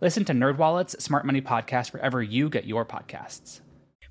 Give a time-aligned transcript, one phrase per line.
[0.00, 3.60] Listen to NerdWallet's Smart Money Podcast wherever you get your podcasts.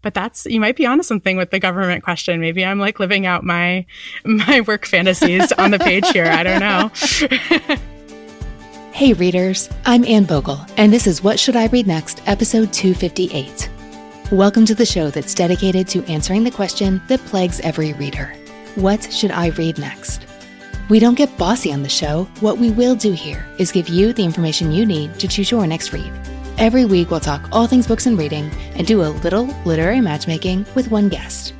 [0.02, 2.41] But that's you might be onto something with the government question.
[2.41, 3.85] Maybe I'm like living out my
[4.25, 6.25] my work fantasies on the page here.
[6.25, 6.91] I don't know.
[8.91, 13.69] hey readers, I'm Anne Bogle, and this is What Should I Read Next, episode 258.
[14.33, 18.35] Welcome to the show that's dedicated to answering the question that plagues every reader.
[18.75, 20.27] What should I read next?
[20.89, 22.23] We don't get bossy on the show.
[22.39, 25.67] What we will do here is give you the information you need to choose your
[25.67, 26.11] next read.
[26.57, 30.65] Every week, we'll talk all things books and reading and do a little literary matchmaking
[30.75, 31.53] with one guest.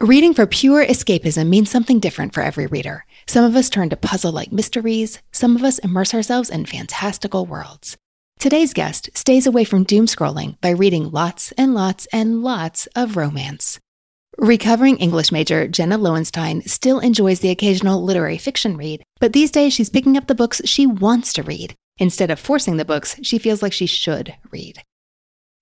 [0.00, 3.04] Reading for pure escapism means something different for every reader.
[3.26, 7.46] Some of us turn to puzzle like mysteries, some of us immerse ourselves in fantastical
[7.46, 7.96] worlds.
[8.38, 13.16] Today's guest stays away from doom scrolling by reading lots and lots and lots of
[13.16, 13.80] romance.
[14.38, 19.72] Recovering English major Jenna Lowenstein still enjoys the occasional literary fiction read, but these days
[19.72, 23.38] she's picking up the books she wants to read instead of forcing the books she
[23.38, 24.82] feels like she should read.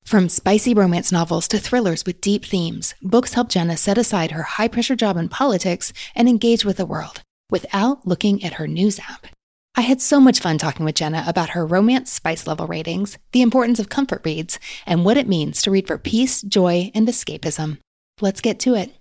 [0.05, 4.43] From spicy romance novels to thrillers with deep themes, books help Jenna set aside her
[4.43, 8.99] high pressure job in politics and engage with the world without looking at her news
[8.99, 9.29] app.
[9.77, 13.43] I had so much fun talking with Jenna about her romance spice level ratings, the
[13.43, 17.79] importance of comfort reads, and what it means to read for peace, joy, and escapism.
[18.21, 18.93] Let's get to it.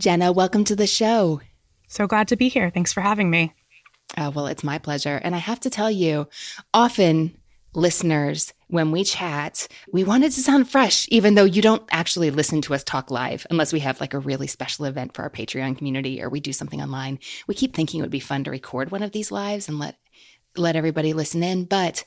[0.00, 1.40] Jenna, welcome to the show.
[1.86, 2.70] So glad to be here.
[2.70, 3.54] Thanks for having me.
[4.18, 5.20] Oh, well, it's my pleasure.
[5.22, 6.28] And I have to tell you,
[6.72, 7.38] often
[7.72, 12.32] listeners, when we chat, we want it to sound fresh, even though you don't actually
[12.32, 15.30] listen to us talk live, unless we have like a really special event for our
[15.30, 17.20] Patreon community or we do something online.
[17.46, 19.96] We keep thinking it would be fun to record one of these lives and let
[20.56, 21.64] let everybody listen in.
[21.64, 22.04] But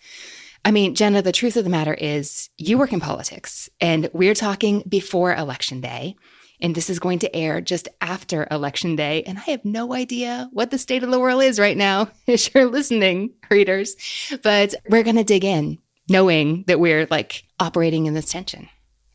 [0.67, 4.33] I mean, Jenna, the truth of the matter is you work in politics and we're
[4.33, 6.17] talking before election day.
[6.59, 9.23] And this is going to air just after election day.
[9.23, 12.53] And I have no idea what the state of the world is right now, as
[12.53, 13.95] you're listening, readers.
[14.44, 15.78] But we're going to dig in
[16.09, 18.67] knowing that we're like operating in this tension.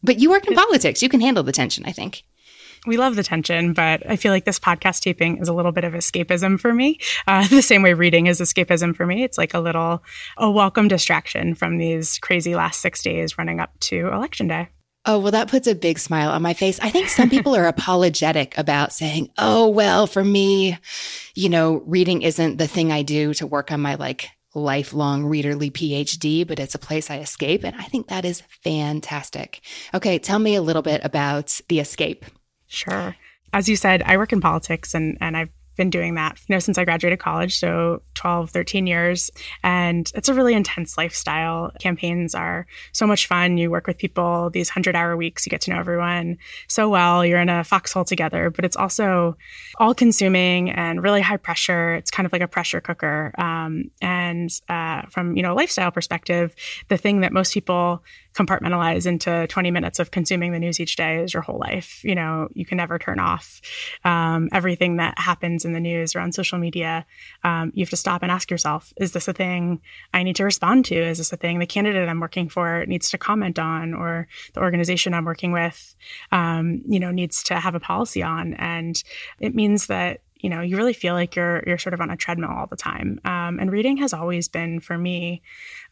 [0.02, 1.02] But you work in politics.
[1.02, 2.24] You can handle the tension, I think
[2.86, 5.84] we love the tension, but I feel like this podcast taping is a little bit
[5.84, 6.98] of escapism for me.
[7.26, 9.22] Uh, the same way reading is escapism for me.
[9.22, 10.02] It's like a little,
[10.36, 14.68] a welcome distraction from these crazy last six days running up to election day.
[15.04, 16.78] Oh, well, that puts a big smile on my face.
[16.80, 20.78] I think some people are apologetic about saying, oh, well, for me,
[21.34, 25.72] you know, reading isn't the thing I do to work on my like lifelong readerly
[25.72, 27.64] PhD, but it's a place I escape.
[27.64, 29.60] And I think that is fantastic.
[29.94, 32.24] Okay, tell me a little bit about the escape.
[32.72, 33.14] Sure.
[33.52, 36.58] As you said, I work in politics and, and I've been doing that you know
[36.58, 39.30] since i graduated college so 12 13 years.
[39.64, 41.72] And it's a really intense lifestyle.
[41.80, 43.58] Campaigns are so much fun.
[43.58, 46.38] You work with people these 100 hour weeks you get to know everyone
[46.68, 47.24] so well.
[47.24, 49.36] You're in a foxhole together but it's also
[49.78, 51.94] all consuming and really high pressure.
[51.94, 53.32] It's kind of like a pressure cooker.
[53.38, 56.54] Um, and uh, from you know lifestyle perspective
[56.88, 58.04] the thing that most people
[58.34, 62.02] compartmentalize into 20 minutes of consuming the news each day is your whole life.
[62.04, 63.60] You know, you can never turn off
[64.04, 67.06] um, everything that happens in the news or on social media.
[67.44, 69.80] Um, you have to stop and ask yourself, is this a thing
[70.14, 70.96] I need to respond to?
[70.96, 74.60] Is this a thing the candidate I'm working for needs to comment on or the
[74.60, 75.94] organization I'm working with,
[76.30, 78.54] um, you know, needs to have a policy on?
[78.54, 79.02] And
[79.40, 82.16] it means that you know you really feel like you're you're sort of on a
[82.16, 85.40] treadmill all the time um, and reading has always been for me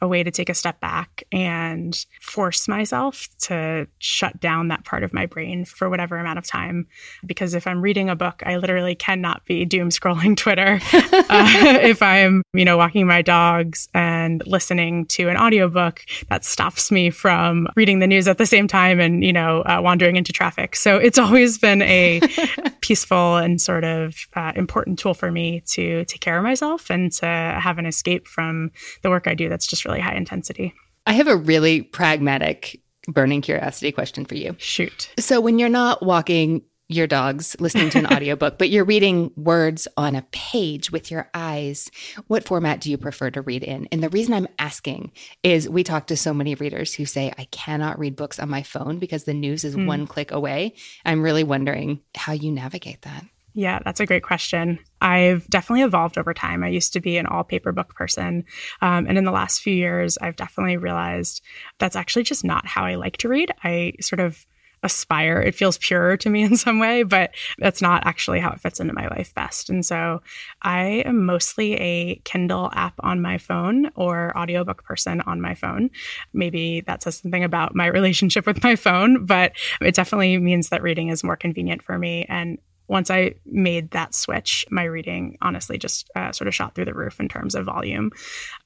[0.01, 5.05] a way to take a step back and force myself to shut down that part
[5.05, 6.87] of my brain for whatever amount of time.
[7.27, 10.81] Because if I'm reading a book, I literally cannot be doom scrolling Twitter.
[10.93, 16.91] uh, if I'm, you know, walking my dogs and listening to an audiobook, that stops
[16.91, 20.33] me from reading the news at the same time and, you know, uh, wandering into
[20.33, 20.77] traffic.
[20.77, 22.21] So it's always been a
[22.81, 27.13] peaceful and sort of uh, important tool for me to take care of myself and
[27.13, 28.71] to have an escape from
[29.03, 30.73] the work I do that's just really high intensity.
[31.07, 34.55] I have a really pragmatic burning curiosity question for you.
[34.59, 35.11] Shoot.
[35.19, 39.87] So when you're not walking your dogs listening to an audiobook, but you're reading words
[39.97, 41.89] on a page with your eyes.
[42.27, 43.89] What format do you prefer to read in?
[43.93, 45.13] And the reason I'm asking
[45.45, 48.65] is we talk to so many readers who say, I cannot read books on my
[48.65, 49.87] phone because the news is mm.
[49.87, 50.75] one click away.
[51.05, 53.25] I'm really wondering how you navigate that.
[53.55, 54.81] Yeah, that's a great question.
[55.01, 56.63] I've definitely evolved over time.
[56.63, 58.45] I used to be an all paper book person.
[58.83, 61.43] Um, and in the last few years, I've definitely realized
[61.79, 63.53] that's actually just not how I like to read.
[63.63, 64.47] I sort of
[64.83, 65.41] aspire.
[65.41, 68.81] It feels purer to me in some way, but that's not actually how it fits
[68.81, 69.71] into my life best.
[69.71, 70.23] And so
[70.63, 75.91] I am mostly a Kindle app on my phone or audiobook person on my phone.
[76.33, 80.83] Maybe that says something about my relationship with my phone, but it definitely means that
[80.83, 82.25] reading is more convenient for me.
[82.29, 82.59] And
[82.91, 86.93] once I made that switch, my reading honestly just uh, sort of shot through the
[86.95, 88.11] roof in terms of volume.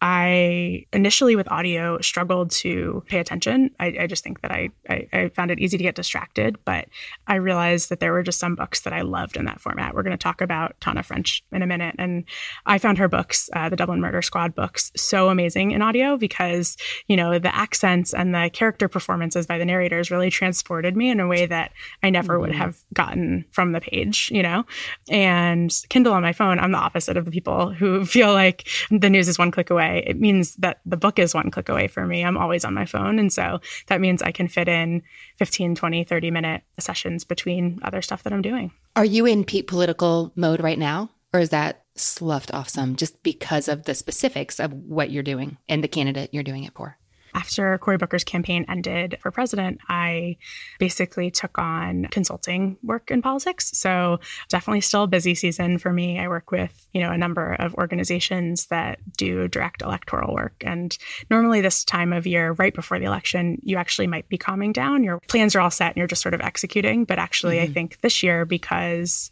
[0.00, 3.70] I initially with audio struggled to pay attention.
[3.78, 6.88] I, I just think that I, I, I, found it easy to get distracted, but
[7.26, 9.94] I realized that there were just some books that I loved in that format.
[9.94, 11.94] We're going to talk about Tana French in a minute.
[11.98, 12.24] And
[12.64, 16.78] I found her books, uh, the Dublin Murder Squad books, so amazing in audio because,
[17.08, 21.20] you know, the accents and the character performances by the narrators really transported me in
[21.20, 21.72] a way that
[22.02, 22.40] I never mm-hmm.
[22.40, 24.64] would have gotten from the page you know?
[25.08, 29.10] And Kindle on my phone, I'm the opposite of the people who feel like the
[29.10, 30.04] news is one click away.
[30.06, 32.24] It means that the book is one click away for me.
[32.24, 33.18] I'm always on my phone.
[33.18, 35.02] And so that means I can fit in
[35.38, 38.72] 15, 20, 30 minute sessions between other stuff that I'm doing.
[38.96, 41.10] Are you in peak political mode right now?
[41.32, 45.58] Or is that sloughed off some just because of the specifics of what you're doing
[45.68, 46.96] and the candidate you're doing it for?
[47.34, 50.36] After Cory Booker's campaign ended for president, I
[50.78, 53.70] basically took on consulting work in politics.
[53.74, 56.18] So definitely still a busy season for me.
[56.18, 60.62] I work with, you know, a number of organizations that do direct electoral work.
[60.64, 60.96] And
[61.30, 65.02] normally this time of year, right before the election, you actually might be calming down.
[65.02, 67.04] Your plans are all set and you're just sort of executing.
[67.04, 67.70] But actually, mm-hmm.
[67.70, 69.30] I think this year, because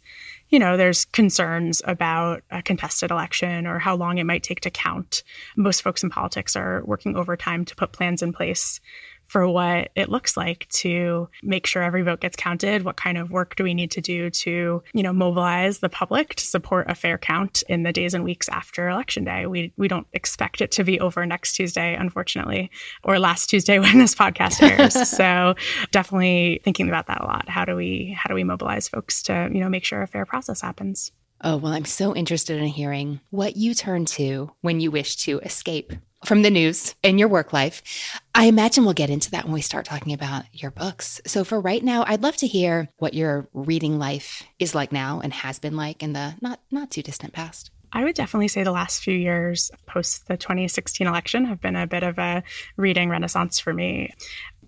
[0.53, 4.69] you know, there's concerns about a contested election or how long it might take to
[4.69, 5.23] count.
[5.57, 8.79] Most folks in politics are working overtime to put plans in place
[9.33, 12.85] for what it looks like to make sure every vote gets counted.
[12.85, 16.35] What kind of work do we need to do to, you know, mobilize the public
[16.35, 19.47] to support a fair count in the days and weeks after election day?
[19.47, 22.69] We we don't expect it to be over next Tuesday, unfortunately,
[23.03, 25.09] or last Tuesday when this podcast airs.
[25.17, 25.55] so
[25.89, 27.49] definitely thinking about that a lot.
[27.49, 30.27] How do we how do we mobilize folks to, you know, make sure a fair
[30.27, 31.11] process happens?
[31.41, 35.39] Oh, well, I'm so interested in hearing what you turn to when you wish to
[35.39, 35.91] escape
[36.25, 37.81] from the news in your work life.
[38.35, 41.21] I imagine we'll get into that when we start talking about your books.
[41.25, 45.21] So, for right now, I'd love to hear what your reading life is like now
[45.23, 47.71] and has been like in the not not too distant past.
[47.95, 51.85] I would definitely say the last few years post the 2016 election have been a
[51.85, 52.41] bit of a
[52.75, 54.13] reading renaissance for me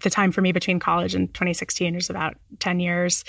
[0.01, 3.23] the time for me between college and 2016 was about 10 years.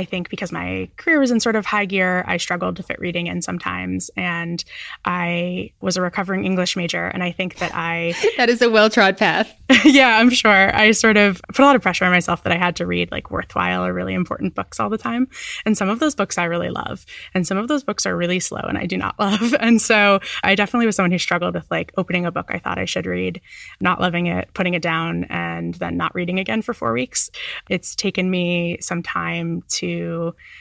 [0.00, 2.98] I think because my career was in sort of high gear, I struggled to fit
[2.98, 4.10] reading in sometimes.
[4.16, 4.64] And
[5.04, 7.04] I was a recovering English major.
[7.04, 8.14] And I think that I.
[8.38, 9.54] that is a well trod path.
[9.84, 10.74] yeah, I'm sure.
[10.74, 13.12] I sort of put a lot of pressure on myself that I had to read
[13.12, 15.28] like worthwhile or really important books all the time.
[15.66, 17.04] And some of those books I really love.
[17.34, 19.54] And some of those books are really slow and I do not love.
[19.60, 22.78] And so I definitely was someone who struggled with like opening a book I thought
[22.78, 23.42] I should read,
[23.80, 27.30] not loving it, putting it down, and then not reading again for four weeks.
[27.68, 29.89] It's taken me some time to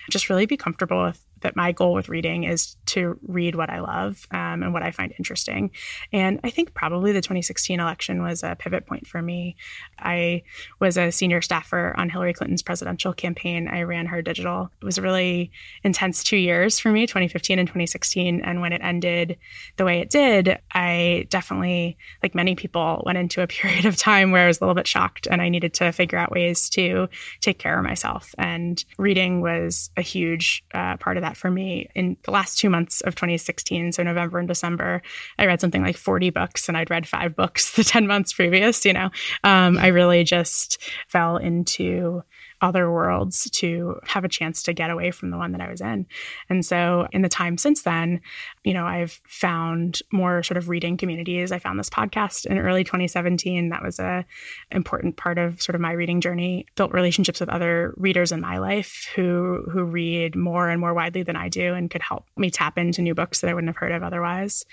[0.10, 3.80] just really be comfortable with that my goal with reading is to read what I
[3.80, 5.72] love um, and what I find interesting.
[6.12, 9.56] And I think probably the 2016 election was a pivot point for me.
[9.98, 10.44] I
[10.80, 13.68] was a senior staffer on Hillary Clinton's presidential campaign.
[13.68, 14.70] I ran her digital.
[14.82, 15.52] It was a really
[15.84, 18.42] intense two years for me, 2015 and 2016.
[18.42, 19.38] And when it ended
[19.78, 24.32] the way it did, I definitely, like many people, went into a period of time
[24.32, 27.08] where I was a little bit shocked and I needed to figure out ways to
[27.42, 28.34] take care of myself.
[28.38, 32.58] And reading was a huge uh, part of that that for me in the last
[32.58, 33.92] two months of 2016.
[33.94, 35.02] So November and December,
[35.38, 38.86] I read something like 40 books and I'd read five books the 10 months previous,
[38.86, 39.10] you know.
[39.44, 42.24] Um, I really just fell into
[42.62, 45.82] other worlds to have a chance to get away from the one that I was
[45.82, 46.06] in.
[46.50, 48.22] And so in the time since then,
[48.64, 51.52] you know, I've found more sort of reading communities.
[51.52, 53.70] I found this podcast in early 2017.
[53.70, 54.26] That was a
[54.72, 56.66] important part of sort of my reading journey.
[56.76, 61.24] Built relationships with other readers in my life who who read more and more widely
[61.24, 63.78] than I do and could help me tap into new books that I wouldn't have
[63.78, 64.66] heard of otherwise.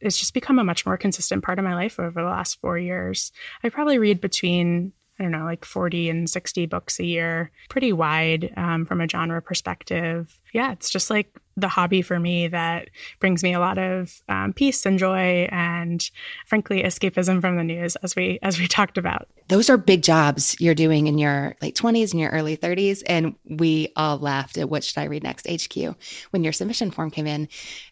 [0.00, 2.78] It's just become a much more consistent part of my life over the last 4
[2.78, 3.32] years.
[3.62, 7.92] I probably read between I don't know, like 40 and 60 books a year, pretty
[7.92, 10.40] wide um, from a genre perspective.
[10.52, 14.52] Yeah, it's just like the hobby for me that brings me a lot of um,
[14.52, 16.10] peace and joy and
[16.46, 19.28] frankly escapism from the news as we as we talked about.
[19.48, 23.34] Those are big jobs you're doing in your late 20s and your early 30s and
[23.44, 25.94] we all laughed at what should i read next hq
[26.30, 27.48] when your submission form came in.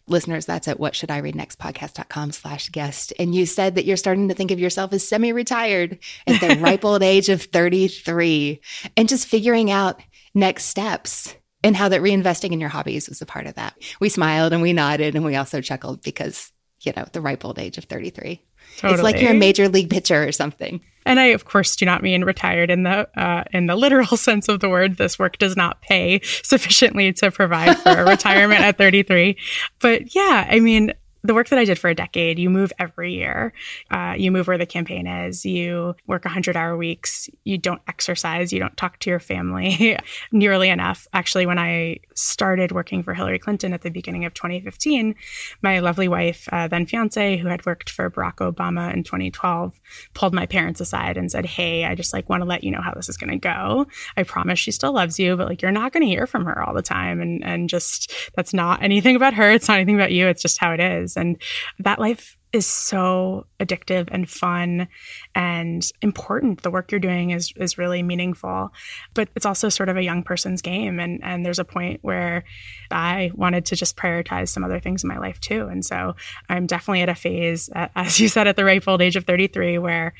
[0.07, 3.13] Listeners that's at what should i read next podcast.com slash guest.
[3.19, 6.83] And you said that you're starting to think of yourself as semi-retired at the ripe
[6.83, 8.59] old age of 33
[8.97, 10.01] and just figuring out
[10.33, 13.75] next steps and how that reinvesting in your hobbies was a part of that.
[13.99, 16.51] We smiled and we nodded and we also chuckled because,
[16.81, 18.41] you know, the ripe old age of 33.
[18.77, 18.93] Totally.
[18.93, 20.81] It's like you're a major league pitcher or something.
[21.05, 24.47] And I, of course, do not mean retired in the uh, in the literal sense
[24.47, 24.97] of the word.
[24.97, 29.37] This work does not pay sufficiently to provide for a retirement at 33.
[29.79, 30.93] But yeah, I mean,
[31.23, 33.53] the work that I did for a decade, you move every year.
[33.89, 35.45] Uh, you move where the campaign is.
[35.45, 37.29] You work 100 hour weeks.
[37.45, 38.51] You don't exercise.
[38.51, 39.97] You don't talk to your family
[40.33, 41.07] nearly enough.
[41.13, 45.15] Actually, when I started working for Hillary Clinton at the beginning of 2015,
[45.61, 49.79] my lovely wife, uh, then fiance, who had worked for Barack Obama in 2012,
[50.13, 52.81] pulled my parents aside and said, Hey, I just like want to let you know
[52.81, 53.87] how this is going to go.
[54.17, 56.61] I promise she still loves you, but like you're not going to hear from her
[56.61, 57.21] all the time.
[57.21, 59.49] And, and just that's not anything about her.
[59.49, 60.27] It's not anything about you.
[60.27, 61.12] It's just how it is.
[61.17, 61.41] And
[61.79, 64.87] that life is so addictive and fun
[65.33, 66.61] and important.
[66.61, 68.71] The work you're doing is is really meaningful,
[69.15, 70.99] but it's also sort of a young person's game.
[70.99, 72.43] And and there's a point where
[72.91, 75.67] I wanted to just prioritize some other things in my life too.
[75.67, 76.15] And so
[76.47, 79.79] I'm definitely at a phase, as you said, at the ripe old age of 33,
[79.79, 80.13] where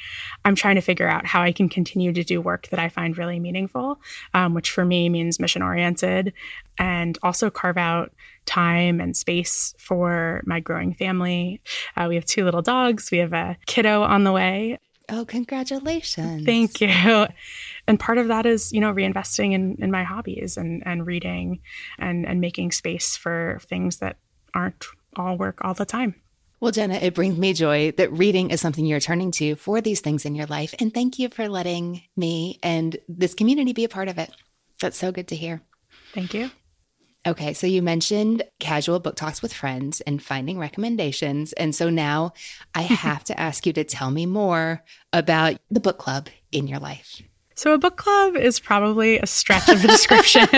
[0.44, 3.16] I'm trying to figure out how I can continue to do work that I find
[3.18, 4.00] really meaningful,
[4.34, 6.34] um, which for me means mission oriented,
[6.80, 8.12] and also carve out
[8.46, 11.62] time and space for my growing family.
[11.96, 13.12] Uh, we have two little dogs.
[13.12, 14.80] We have a kiddo on the way.
[15.10, 16.46] Oh, congratulations.
[16.46, 17.28] Thank you.
[17.88, 21.60] And part of that is, you know, reinvesting in, in my hobbies and, and reading
[22.00, 24.18] and, and making space for things that
[24.54, 24.86] aren't
[25.18, 26.16] all work all the time.
[26.62, 30.00] Well, Jenna, it brings me joy that reading is something you're turning to for these
[30.00, 30.74] things in your life.
[30.80, 34.32] And thank you for letting me and this community be a part of it.
[34.80, 35.62] That's so good to hear.
[36.14, 36.52] Thank you.
[37.26, 41.54] Okay, so you mentioned casual book talks with friends and finding recommendations.
[41.54, 42.34] And so now
[42.76, 46.80] I have to ask you to tell me more about the book club in your
[46.80, 47.22] life.
[47.56, 50.42] So a book club is probably a stretch of a description.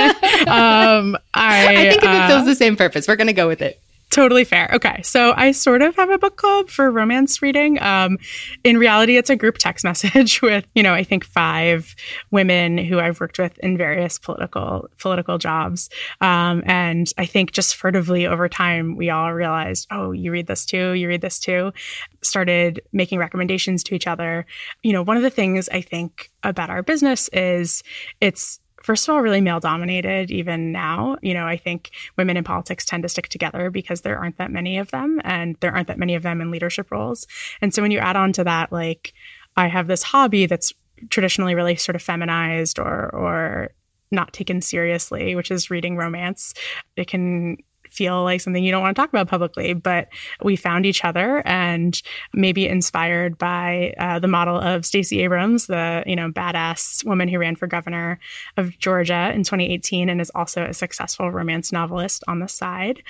[0.48, 3.82] um, I, I, think it uh, the same purpose, we're going to go with it.
[4.16, 4.70] Totally fair.
[4.72, 5.02] Okay.
[5.02, 7.82] So I sort of have a book club for romance reading.
[7.82, 8.18] Um,
[8.64, 11.94] in reality, it's a group text message with, you know, I think five
[12.32, 15.90] women who I've worked with in various political political jobs.
[16.22, 20.66] Um, and I think just furtively over time, we all realized, oh, you read this
[20.66, 21.74] too, you read this too.
[22.22, 24.46] Started making recommendations to each other.
[24.82, 27.84] You know, one of the things I think about our business is
[28.22, 31.18] it's first of all, really male dominated even now.
[31.22, 34.52] You know, I think women in politics tend to stick together because there aren't that
[34.52, 37.26] many of them and there aren't that many of them in leadership roles.
[37.62, 39.14] And so when you add on to that, like,
[39.58, 40.72] I have this hobby that's
[41.10, 43.72] traditionally really sort of feminized or, or,
[44.12, 46.54] not taken seriously, which is reading romance.
[46.96, 47.58] It can
[47.96, 49.74] feel like something you don't want to talk about publicly.
[49.74, 50.10] But
[50.44, 52.02] we found each other and
[52.34, 57.40] maybe inspired by uh, the model of Stacey Abrams, the you know badass woman who
[57.40, 58.20] ran for governor
[58.58, 63.02] of Georgia in 2018 and is also a successful romance novelist on the side.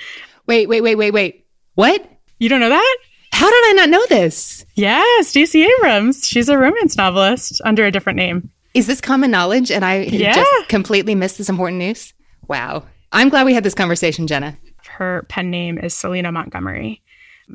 [0.46, 1.46] Wait, wait, wait, wait, wait.
[1.74, 2.08] What?
[2.38, 2.96] You don't know that?
[3.32, 4.64] How did I not know this?
[4.74, 6.26] Yeah, Stacey Abrams.
[6.26, 8.50] She's a romance novelist under a different name.
[8.72, 10.34] Is this common knowledge and I yeah.
[10.34, 12.14] just completely missed this important news?
[12.46, 12.84] Wow.
[13.12, 14.56] I'm glad we had this conversation, Jenna
[14.96, 17.02] her pen name is Selena Montgomery.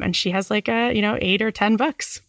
[0.01, 2.21] And she has like a, you know, eight or 10 books.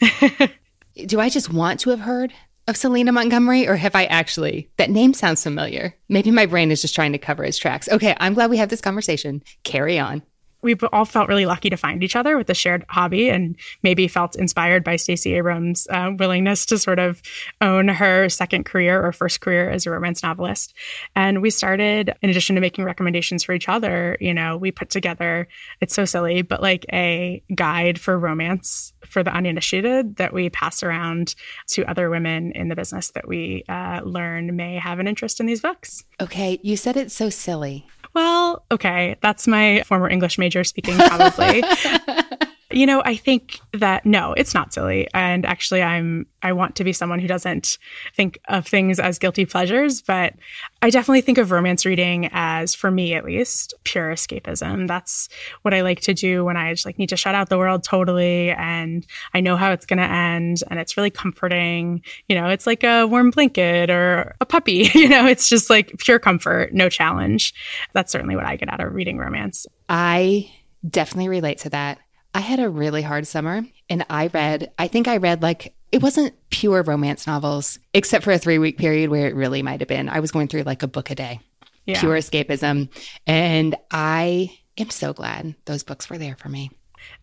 [1.06, 2.32] Do I just want to have heard
[2.68, 4.70] of Selena Montgomery or have I actually?
[4.76, 5.94] That name sounds familiar.
[6.08, 7.88] Maybe my brain is just trying to cover its tracks.
[7.88, 9.42] Okay, I'm glad we have this conversation.
[9.64, 10.22] Carry on
[10.62, 14.08] we all felt really lucky to find each other with a shared hobby and maybe
[14.08, 17.22] felt inspired by Stacey Abrams' uh, willingness to sort of
[17.60, 20.74] own her second career or first career as a romance novelist.
[21.16, 24.90] And we started, in addition to making recommendations for each other, you know, we put
[24.90, 25.48] together,
[25.80, 30.82] it's so silly, but like a guide for romance for the uninitiated that we pass
[30.82, 31.34] around
[31.68, 35.46] to other women in the business that we uh, learn may have an interest in
[35.46, 36.04] these books.
[36.20, 37.86] Okay, you said it's so silly.
[38.14, 41.62] Well, okay, that's my former English major speaking, probably.
[42.72, 45.08] You know, I think that no, it's not silly.
[45.14, 47.78] And actually I'm I want to be someone who doesn't
[48.14, 50.34] think of things as guilty pleasures, but
[50.80, 54.88] I definitely think of romance reading as for me at least pure escapism.
[54.88, 55.28] That's
[55.62, 57.84] what I like to do when I just like need to shut out the world
[57.84, 62.02] totally and I know how it's going to end and it's really comforting.
[62.28, 65.98] You know, it's like a warm blanket or a puppy, you know, it's just like
[65.98, 67.54] pure comfort, no challenge.
[67.92, 69.66] That's certainly what I get out of reading romance.
[69.88, 70.50] I
[70.88, 71.98] definitely relate to that.
[72.34, 76.02] I had a really hard summer and I read, I think I read like, it
[76.02, 79.88] wasn't pure romance novels, except for a three week period where it really might have
[79.88, 80.08] been.
[80.08, 81.40] I was going through like a book a day,
[81.86, 81.98] yeah.
[82.00, 82.88] pure escapism.
[83.26, 86.70] And I am so glad those books were there for me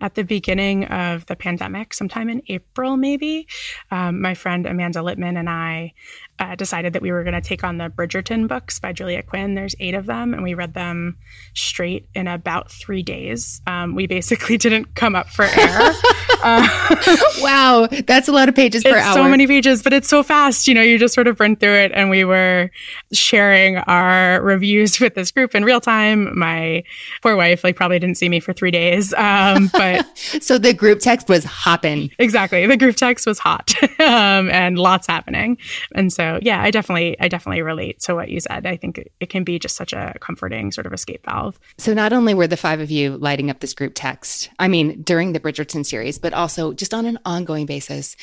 [0.02, 3.48] at the beginning of the pandemic, sometime in April, maybe,
[3.92, 5.94] um, my friend Amanda Litman and I
[6.40, 9.56] uh, decided that we were going to take on the Bridgerton books by Julia Quinn.
[9.56, 11.18] There's eight of them, and we read them
[11.56, 13.62] straight in about three days.
[13.66, 15.52] Um, we basically didn't come up for air.
[16.44, 19.14] uh, wow, that's a lot of pages per hour.
[19.14, 20.68] So many pages, but it's so fast.
[20.68, 22.70] You know, you just sort of run through it, and we were
[23.12, 26.38] sharing our reviews with this group in real time.
[26.38, 26.84] My
[27.24, 31.00] poor wife, like, probably didn't see me for three days, um, but so the group
[31.00, 32.12] text was hopping.
[32.20, 35.58] Exactly, the group text was hot, um, and lots happening,
[35.96, 38.66] and so yeah, I definitely I definitely relate to what you said.
[38.66, 41.60] I think it can be just such a comforting sort of escape valve.
[41.78, 45.02] So not only were the five of you lighting up this group text, I mean
[45.02, 48.16] during the Bridgerton series, but also just on an ongoing basis,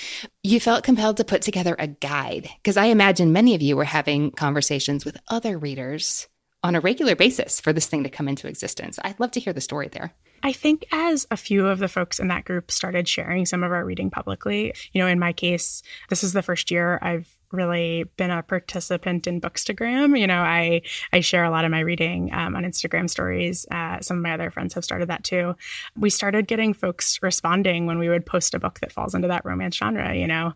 [0.43, 3.85] you felt compelled to put together a guide because I imagine many of you were
[3.85, 6.29] having conversations with other readers
[6.65, 8.99] on a regular basis for this thing to come into existence.
[9.05, 10.15] I'd love to hear the story there.
[10.43, 13.73] I think as a few of the folks in that group started sharing some of
[13.73, 18.05] our reading publicly, you know, in my case, this is the first year I've really
[18.17, 20.19] been a participant in Bookstagram.
[20.19, 20.83] You know, I
[21.13, 23.67] I share a lot of my reading um, on Instagram stories.
[23.71, 25.55] Uh, some of my other friends have started that too.
[25.97, 29.45] We started getting folks responding when we would post a book that falls into that
[29.45, 30.15] romance genre.
[30.15, 30.53] You know,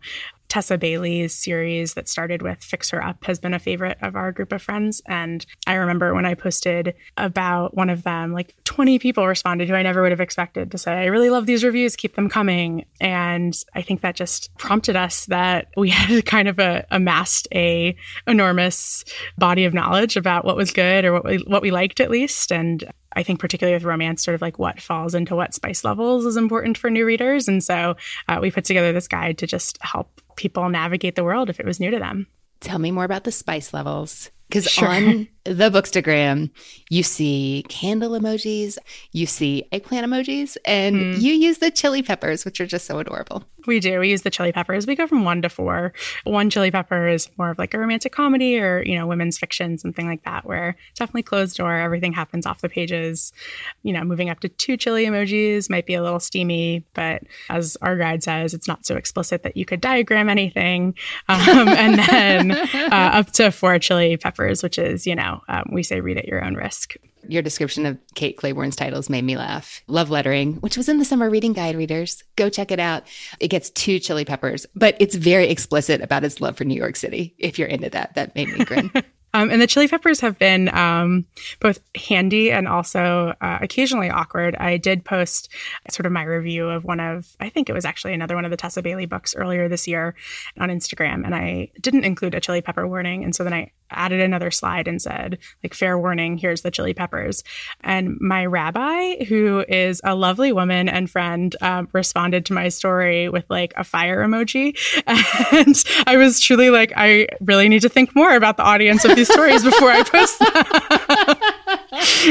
[0.49, 4.31] Tessa Bailey's series that started with Fix Her Up has been a favorite of our
[4.31, 5.01] group of friends.
[5.05, 9.75] And I remember when I posted about one of them, like 20 people responded who
[9.75, 12.85] I never would have expected to say, I really love these reviews, keep them coming.
[12.99, 17.95] And I think that just prompted us that we had kind of a, amassed a
[18.27, 19.05] enormous
[19.37, 22.51] body of knowledge about what was good or what we, what we liked at least.
[22.51, 26.25] And I think particularly with romance, sort of like what falls into what spice levels
[26.25, 27.47] is important for new readers.
[27.47, 27.95] And so
[28.27, 31.65] uh, we put together this guide to just help people navigate the world if it
[31.65, 32.27] was new to them.
[32.61, 34.31] Tell me more about the spice levels.
[34.47, 34.87] Because sure.
[34.87, 36.51] on the Bookstagram,
[36.89, 38.77] you see candle emojis,
[39.11, 41.21] you see eggplant emojis, and mm.
[41.21, 43.43] you use the chili peppers, which are just so adorable.
[43.65, 43.99] We do.
[43.99, 44.87] We use the chili peppers.
[44.87, 45.93] We go from one to four.
[46.23, 49.77] One chili pepper is more of like a romantic comedy or, you know, women's fiction,
[49.77, 53.33] something like that, where definitely closed door, everything happens off the pages.
[53.83, 57.75] You know, moving up to two chili emojis might be a little steamy, but as
[57.81, 60.95] our guide says, it's not so explicit that you could diagram anything.
[61.27, 65.83] Um, and then uh, up to four chili peppers, which is, you know, um, we
[65.83, 66.95] say read at your own risk.
[67.27, 69.81] Your description of Kate Clayborn's titles made me laugh.
[69.87, 72.23] Love Lettering, which was in the summer reading guide readers.
[72.35, 73.03] Go check it out.
[73.39, 76.95] It gets two chili peppers, but it's very explicit about its love for New York
[76.95, 77.35] City.
[77.37, 78.91] If you're into that, that made me grin.
[79.33, 81.25] Um, and the chili peppers have been um,
[81.59, 84.55] both handy and also uh, occasionally awkward.
[84.55, 85.49] I did post
[85.89, 88.51] sort of my review of one of, I think it was actually another one of
[88.51, 90.15] the Tessa Bailey books earlier this year
[90.57, 93.23] on Instagram, and I didn't include a chili pepper warning.
[93.23, 96.93] And so then I added another slide and said, like, fair warning, here's the chili
[96.93, 97.43] peppers.
[97.81, 103.29] And my rabbi, who is a lovely woman and friend, um, responded to my story
[103.29, 104.77] with like a fire emoji.
[105.51, 109.15] And I was truly like, I really need to think more about the audience of
[109.19, 110.47] these stories before I post them.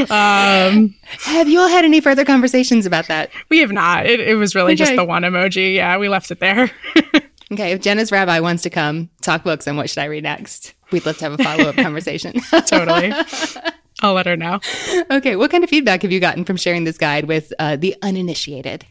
[0.10, 3.30] um, have you all had any further conversations about that?
[3.48, 4.06] We have not.
[4.06, 4.76] It, it was really okay.
[4.76, 5.74] just the one emoji.
[5.74, 6.70] Yeah, we left it there.
[7.52, 10.74] okay, if Jenna's rabbi wants to come talk books, and what should I read next?
[10.90, 12.40] We'd love to have a follow up conversation.
[12.66, 13.12] totally.
[14.00, 14.60] I'll let her know.
[15.10, 17.96] Okay, what kind of feedback have you gotten from sharing this guide with uh, the
[18.02, 18.86] uninitiated?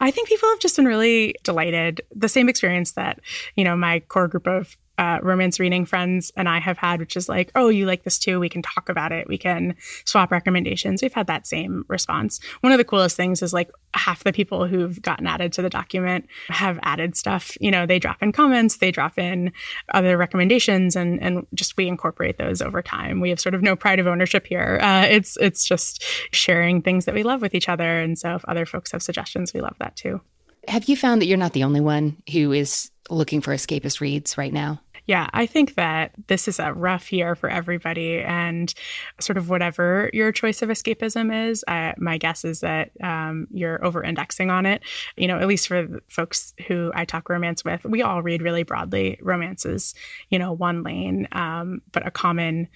[0.00, 2.00] I think people have just been really delighted.
[2.14, 3.20] The same experience that,
[3.56, 7.16] you know, my core group of uh, romance reading friends and I have had, which
[7.16, 8.40] is like, oh, you like this too.
[8.40, 9.28] We can talk about it.
[9.28, 11.02] We can swap recommendations.
[11.02, 12.40] We've had that same response.
[12.60, 15.70] One of the coolest things is like half the people who've gotten added to the
[15.70, 17.56] document have added stuff.
[17.60, 19.52] You know, they drop in comments, they drop in
[19.92, 23.20] other recommendations, and and just we incorporate those over time.
[23.20, 24.78] We have sort of no pride of ownership here.
[24.82, 28.00] Uh, it's it's just sharing things that we love with each other.
[28.00, 30.20] And so if other folks have suggestions, we love that too.
[30.68, 34.36] Have you found that you're not the only one who is looking for escapist reads
[34.36, 34.80] right now?
[35.06, 38.74] Yeah, I think that this is a rough year for everybody, and
[39.20, 41.64] sort of whatever your choice of escapism is,
[41.98, 44.82] my guess is that um, you're over indexing on it.
[45.16, 48.64] You know, at least for folks who I talk romance with, we all read really
[48.64, 49.18] broadly.
[49.22, 49.94] Romances,
[50.30, 52.66] you know, one lane, um, but a common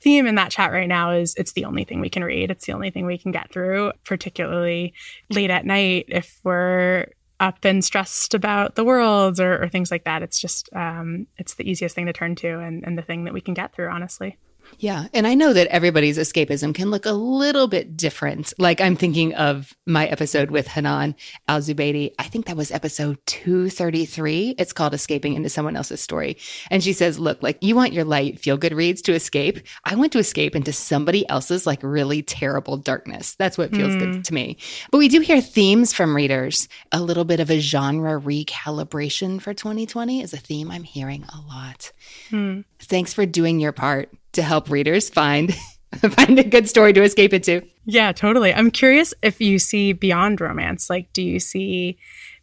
[0.00, 2.50] theme in that chat right now is it's the only thing we can read.
[2.50, 4.92] It's the only thing we can get through, particularly
[5.30, 7.06] late at night if we're
[7.40, 10.22] up and stressed about the world or, or things like that.
[10.22, 13.34] It's just um, it's the easiest thing to turn to and, and the thing that
[13.34, 14.38] we can get through, honestly.
[14.78, 15.06] Yeah.
[15.14, 18.52] And I know that everybody's escapism can look a little bit different.
[18.58, 21.14] Like I'm thinking of my episode with Hanan
[21.48, 22.12] Al Zubaydi.
[22.18, 24.56] I think that was episode 233.
[24.58, 26.36] It's called Escaping into Someone Else's Story.
[26.70, 29.60] And she says, Look, like you want your light feel good reads to escape.
[29.84, 33.34] I want to escape into somebody else's like really terrible darkness.
[33.34, 33.98] That's what feels mm.
[33.98, 34.22] good hmm.
[34.22, 34.58] to me.
[34.90, 36.68] But we do hear themes from readers.
[36.92, 41.40] A little bit of a genre recalibration for 2020 is a theme I'm hearing a
[41.48, 41.92] lot.
[42.30, 42.64] Mm.
[42.78, 45.54] Thanks for doing your part to help readers find
[45.96, 47.62] find a good story to escape into.
[47.84, 48.52] Yeah, totally.
[48.54, 50.88] I'm curious if you see beyond romance.
[50.88, 51.98] Like, do you see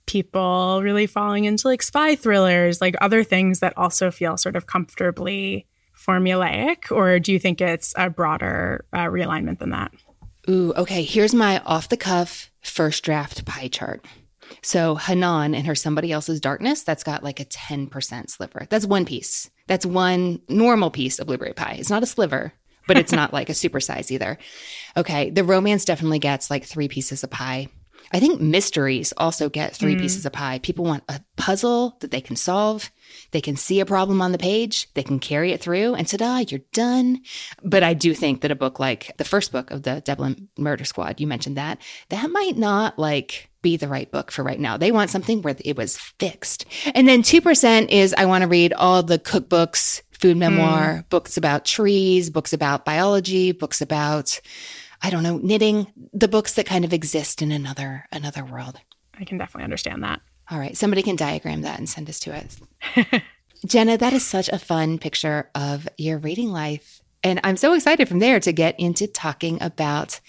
[0.06, 4.68] people really falling into like spy thrillers, like other things that also feel sort of
[4.68, 9.92] comfortably formulaic, or do you think it's a broader uh, realignment than that?
[10.50, 11.04] Ooh, okay.
[11.04, 14.06] Here's my off the cuff first draft pie chart.
[14.62, 18.68] So Hanan and her somebody else's darkness, that's got like a 10% sliver.
[18.70, 19.50] That's one piece.
[19.68, 21.78] That's one normal piece of blueberry pie.
[21.80, 22.54] It's not a sliver,
[22.88, 24.38] but it's not like a super size either.
[24.98, 25.30] Okay.
[25.30, 27.70] The romance definitely gets like three pieces of pie.
[28.14, 30.00] I think mysteries also get three mm.
[30.00, 30.60] pieces of pie.
[30.60, 32.92] People want a puzzle that they can solve.
[33.32, 34.88] They can see a problem on the page.
[34.94, 37.22] They can carry it through and ta-da, you're done.
[37.64, 40.86] But I do think that a book like the first book of the Dublin Murder
[40.86, 44.78] Squad, you mentioned that, that might not like be the right book for right now.
[44.78, 46.66] They want something where it was fixed.
[46.94, 51.10] And then 2% is I want to read all the cookbooks, food memoir, mm.
[51.10, 54.40] books about trees, books about biology, books about
[55.04, 58.80] I don't know, knitting, the books that kind of exist in another another world.
[59.20, 60.22] I can definitely understand that.
[60.50, 62.60] All right, somebody can diagram that and send us to us.
[63.66, 67.02] Jenna, that is such a fun picture of your reading life.
[67.24, 70.20] And I'm so excited from there to get into talking about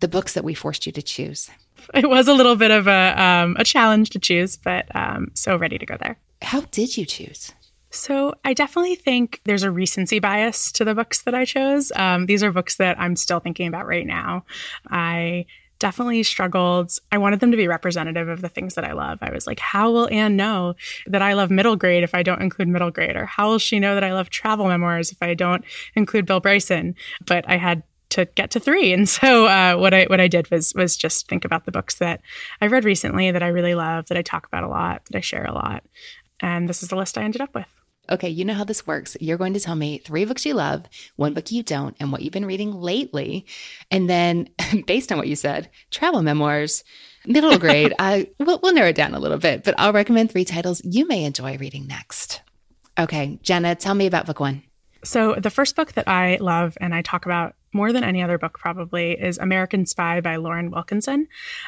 [0.00, 1.50] the books that we forced you to choose.
[1.92, 5.56] It was a little bit of a um, a challenge to choose, but um, so
[5.56, 6.18] ready to go there.
[6.40, 7.52] How did you choose?
[7.94, 11.92] So I definitely think there's a recency bias to the books that I chose.
[11.94, 14.44] Um, these are books that I'm still thinking about right now.
[14.90, 15.46] I
[15.78, 16.90] definitely struggled.
[17.12, 19.18] I wanted them to be representative of the things that I love.
[19.22, 20.74] I was like, how will Anne know
[21.06, 23.16] that I love middle grade if I don't include middle grade?
[23.16, 26.40] Or how will she know that I love travel memoirs if I don't include Bill
[26.40, 26.94] Bryson?
[27.26, 28.92] But I had to get to three.
[28.92, 31.96] And so uh, what I what I did was was just think about the books
[31.96, 32.20] that
[32.60, 35.20] I've read recently that I really love, that I talk about a lot, that I
[35.20, 35.84] share a lot.
[36.40, 37.68] And this is the list I ended up with.
[38.10, 39.16] Okay, you know how this works.
[39.20, 40.84] You're going to tell me three books you love,
[41.16, 43.46] one book you don't, and what you've been reading lately.
[43.90, 44.48] And then,
[44.86, 46.84] based on what you said, travel memoirs,
[47.26, 50.44] middle grade, I we'll, we'll narrow it down a little bit, but I'll recommend three
[50.44, 52.42] titles you may enjoy reading next.
[52.98, 54.62] Okay, Jenna, tell me about book one.
[55.02, 58.38] So, the first book that I love and I talk about more than any other
[58.38, 61.26] book probably is American Spy by Lauren Wilkinson.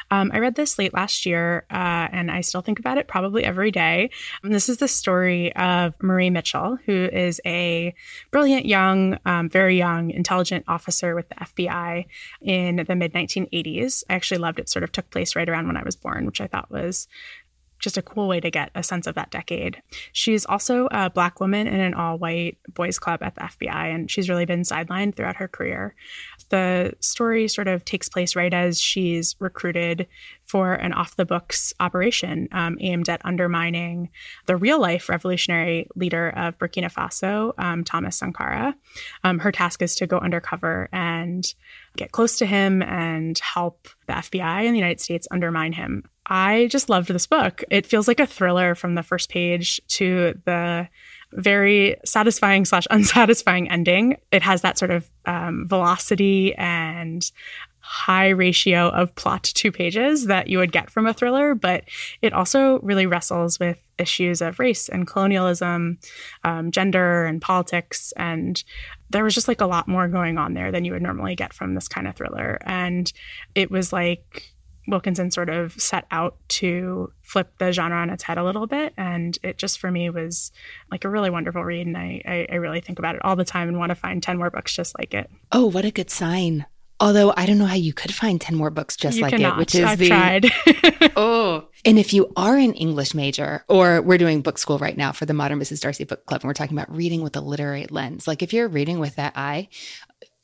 [0.09, 3.43] Um, I read this late last year uh, and I still think about it probably
[3.43, 4.09] every day.
[4.43, 7.93] And this is the story of Marie Mitchell, who is a
[8.31, 12.05] brilliant young, um, very young, intelligent officer with the FBI
[12.41, 14.03] in the mid 1980s.
[14.09, 16.41] I actually loved it, sort of took place right around when I was born, which
[16.41, 17.07] I thought was
[17.79, 19.81] just a cool way to get a sense of that decade.
[20.11, 24.09] She's also a black woman in an all white boys club at the FBI, and
[24.09, 25.95] she's really been sidelined throughout her career.
[26.49, 30.07] The story sort of takes place right as she's recruited
[30.45, 34.09] for an off the books operation um, aimed at undermining
[34.45, 38.73] the real life revolutionary leader of Burkina Faso, um, Thomas Sankara.
[39.23, 41.53] Um, her task is to go undercover and
[41.97, 46.03] get close to him and help the FBI in the United States undermine him.
[46.27, 47.63] I just loved this book.
[47.71, 50.87] It feels like a thriller from the first page to the
[51.31, 54.17] very satisfying slash unsatisfying ending.
[54.31, 57.29] It has that sort of um, velocity and
[57.79, 61.85] high ratio of plot to pages that you would get from a thriller, but
[62.21, 65.97] it also really wrestles with issues of race and colonialism,
[66.43, 68.11] um, gender and politics.
[68.17, 68.61] And
[69.09, 71.53] there was just like a lot more going on there than you would normally get
[71.53, 72.57] from this kind of thriller.
[72.65, 73.11] And
[73.55, 74.56] it was like,
[74.87, 78.93] Wilkinson sort of set out to flip the genre on its head a little bit.
[78.97, 80.51] And it just for me was
[80.91, 81.87] like a really wonderful read.
[81.87, 84.23] And I, I, I really think about it all the time and want to find
[84.23, 85.29] 10 more books just like it.
[85.51, 86.65] Oh, what a good sign.
[86.99, 89.57] Although I don't know how you could find 10 more books just you like cannot.
[89.57, 90.51] it, which is I've the tried.
[91.15, 91.67] Oh.
[91.85, 95.25] And if you are an English major, or we're doing book school right now for
[95.25, 95.81] the Modern Mrs.
[95.81, 98.67] Darcy Book Club, and we're talking about reading with a literary lens, like if you're
[98.67, 99.69] reading with that eye,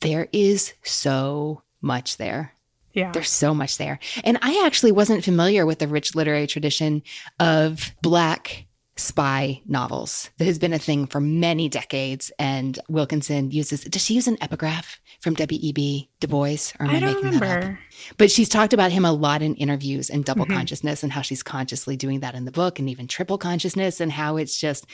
[0.00, 2.52] there is so much there.
[2.94, 3.10] Yeah.
[3.12, 3.98] There's so much there.
[4.22, 7.02] And I actually wasn't familiar with the rich literary tradition
[7.40, 10.30] of Black spy novels.
[10.38, 12.30] That has been a thing for many decades.
[12.38, 16.08] And Wilkinson uses, does she use an epigraph from W.E.B.
[16.20, 16.72] Du Bois?
[16.78, 17.42] Or am I, I don't making that up?
[17.42, 17.78] remember.
[18.18, 20.54] But she's talked about him a lot in interviews and double Mhm.
[20.54, 24.12] consciousness and how she's consciously doing that in the book and even triple consciousness and
[24.12, 24.86] how it's just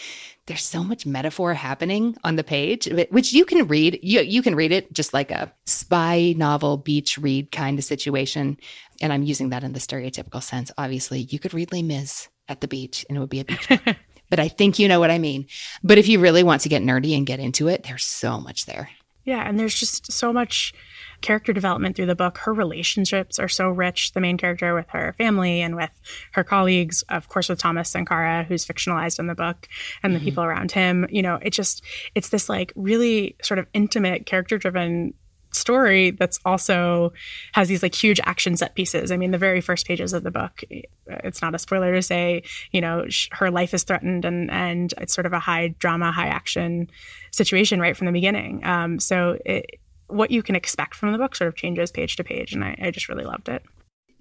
[0.46, 4.54] there's so much metaphor happening on the page which you can read you you can
[4.56, 8.56] read it just like a spy novel beach read kind of situation
[9.00, 12.60] and I'm using that in the stereotypical sense obviously you could read Les Mis at
[12.60, 13.68] the beach and it would be a beach
[14.30, 15.46] but I think you know what I mean
[15.82, 18.66] but if you really want to get nerdy and get into it there's so much
[18.66, 18.90] there
[19.24, 20.72] Yeah, and there's just so much
[21.20, 22.38] character development through the book.
[22.38, 24.12] Her relationships are so rich.
[24.12, 25.90] The main character with her family and with
[26.32, 29.68] her colleagues, of course, with Thomas Sankara, who's fictionalized in the book,
[30.02, 30.24] and the mm-hmm.
[30.24, 31.06] people around him.
[31.10, 31.84] You know, it just
[32.14, 35.14] it's this like really sort of intimate, character driven
[35.52, 37.12] story that's also
[37.52, 39.10] has these like huge action set pieces.
[39.10, 40.62] I mean, the very first pages of the book,
[41.06, 44.94] it's not a spoiler to say, you know, sh- her life is threatened and and
[44.98, 46.88] it's sort of a high drama, high action
[47.32, 48.64] situation right from the beginning.
[48.64, 52.24] Um, so it, what you can expect from the book sort of changes page to
[52.24, 53.62] page, and I, I just really loved it.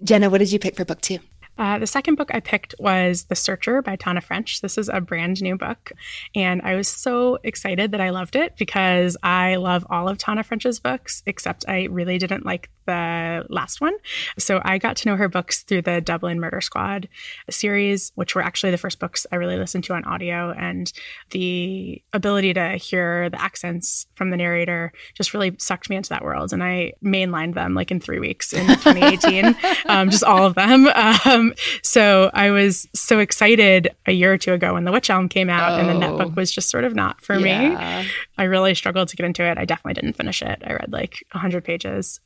[0.02, 1.18] Jenna what did you pick for book 2
[1.60, 4.62] Uh, the second book I picked was The Searcher by Tana French.
[4.62, 5.92] This is a brand new book,
[6.34, 10.42] and I was so excited that I loved it because I love all of Tana
[10.42, 13.94] French's books, except I really didn't like the last one.
[14.38, 17.08] So I got to know her books through the Dublin Murder Squad
[17.48, 20.52] series, which were actually the first books I really listened to on audio.
[20.52, 20.92] And
[21.30, 26.24] the ability to hear the accents from the narrator just really sucked me into that
[26.24, 26.52] world.
[26.52, 30.88] And I mainlined them like in three weeks in 2018, um, just all of them.
[31.24, 35.28] Um, so I was so excited a year or two ago when The Witch Elm
[35.28, 36.18] came out, and then that Oh.
[36.18, 37.52] book was just sort of not for me.
[38.40, 39.58] I really struggled to get into it.
[39.58, 40.62] I definitely didn't finish it.
[40.64, 42.20] I read like 100 pages.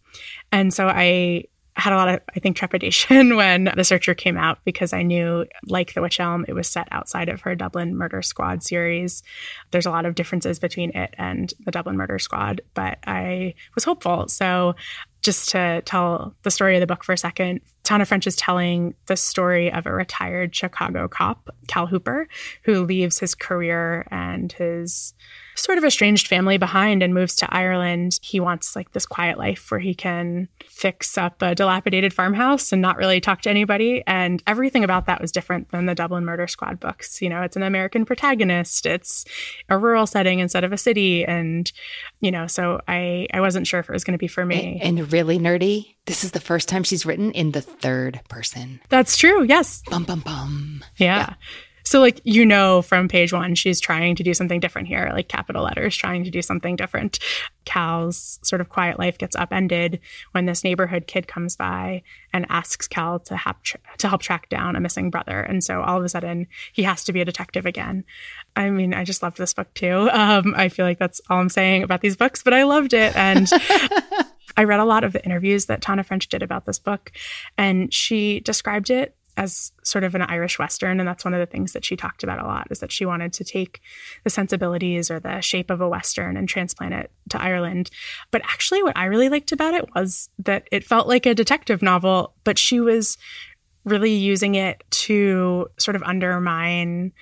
[0.53, 4.59] And so I had a lot of, I think, trepidation when The Searcher came out
[4.65, 8.23] because I knew, like The Witch Elm, it was set outside of her Dublin Murder
[8.23, 9.25] Squad series.
[9.73, 13.83] There's a lot of differences between it and the Dublin Murder Squad, but I was
[13.83, 14.29] hopeful.
[14.29, 14.77] So
[15.21, 18.95] just to tell the story of the book for a second, Tana French is telling
[19.07, 22.29] the story of a retired Chicago cop, Cal Hooper,
[22.63, 25.13] who leaves his career and his
[25.57, 28.19] sort of estranged family behind and moves to Ireland.
[28.23, 32.83] He wants like this quiet life where he can fix up a dilapidated farmhouse and
[32.83, 34.03] not really talk to anybody.
[34.07, 37.23] And everything about that was different than the Dublin Murder Squad books.
[37.23, 39.25] You know, it's an American protagonist, it's
[39.69, 41.25] a rural setting instead of a city.
[41.25, 41.71] And,
[42.21, 44.81] you know, so I, I wasn't sure if it was going to be for me.
[44.83, 48.81] And, and really nerdy, this is the first time she's written in the third person.
[48.89, 49.45] That's true.
[49.45, 49.83] Yes.
[49.91, 50.85] Bum bum bum.
[50.97, 51.19] Yeah.
[51.19, 51.35] Yeah.
[51.85, 55.29] So, like, you know, from page one, she's trying to do something different here, like
[55.29, 57.19] capital letters, trying to do something different.
[57.67, 60.01] Cal's sort of quiet life gets upended
[60.33, 63.65] when this neighborhood kid comes by and asks Cal to, hap-
[63.99, 65.41] to help track down a missing brother.
[65.41, 68.05] And so all of a sudden, he has to be a detective again.
[68.57, 70.09] I mean, I just loved this book too.
[70.11, 73.15] Um, I feel like that's all I'm saying about these books, but I loved it.
[73.15, 73.51] And
[74.57, 77.13] I read a lot of the interviews that Tana French did about this book,
[77.59, 81.01] and she described it as sort of an Irish Western.
[81.01, 83.05] And that's one of the things that she talked about a lot is that she
[83.05, 83.81] wanted to take
[84.23, 87.91] the sensibilities or the shape of a Western and transplant it to Ireland.
[88.31, 91.83] But actually, what I really liked about it was that it felt like a detective
[91.83, 93.19] novel, but she was
[93.85, 97.13] really using it to sort of undermine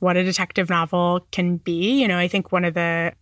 [0.00, 2.00] what a detective novel can be.
[2.00, 3.12] You know, I think one of the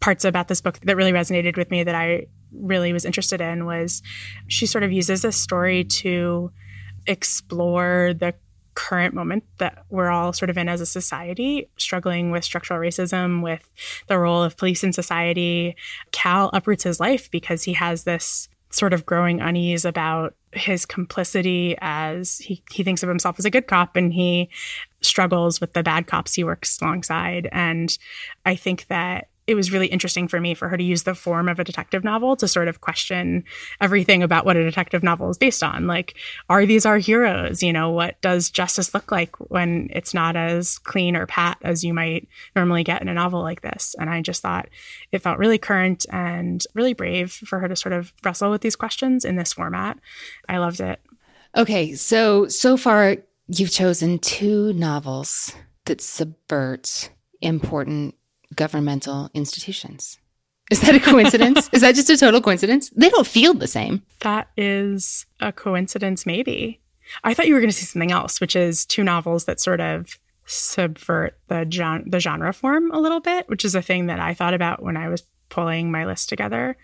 [0.00, 3.66] parts about this book that really resonated with me that I really was interested in
[3.66, 4.02] was
[4.46, 6.50] she sort of uses this story to
[7.08, 8.34] explore the
[8.74, 13.42] current moment that we're all sort of in as a society, struggling with structural racism,
[13.42, 13.68] with
[14.06, 15.74] the role of police in society.
[16.12, 21.76] Cal uproots his life because he has this sort of growing unease about his complicity
[21.80, 24.48] as he, he thinks of himself as a good cop and he
[25.00, 27.48] struggles with the bad cops he works alongside.
[27.50, 27.96] And
[28.46, 31.48] I think that it was really interesting for me for her to use the form
[31.48, 33.42] of a detective novel to sort of question
[33.80, 35.86] everything about what a detective novel is based on.
[35.86, 36.14] Like,
[36.50, 37.62] are these our heroes?
[37.62, 41.82] You know, what does justice look like when it's not as clean or pat as
[41.82, 43.96] you might normally get in a novel like this?
[43.98, 44.68] And I just thought
[45.12, 48.76] it felt really current and really brave for her to sort of wrestle with these
[48.76, 49.98] questions in this format.
[50.46, 51.00] I loved it.
[51.56, 55.54] Okay, so so far you've chosen two novels
[55.86, 57.08] that subvert
[57.40, 58.14] important
[58.54, 60.18] governmental institutions.
[60.70, 61.68] Is that a coincidence?
[61.72, 62.90] is that just a total coincidence?
[62.90, 64.02] They don't feel the same.
[64.20, 66.80] That is a coincidence, maybe.
[67.24, 69.80] I thought you were going to see something else, which is two novels that sort
[69.80, 74.20] of subvert the, gen- the genre form a little bit, which is a thing that
[74.20, 76.76] I thought about when I was pulling my list together.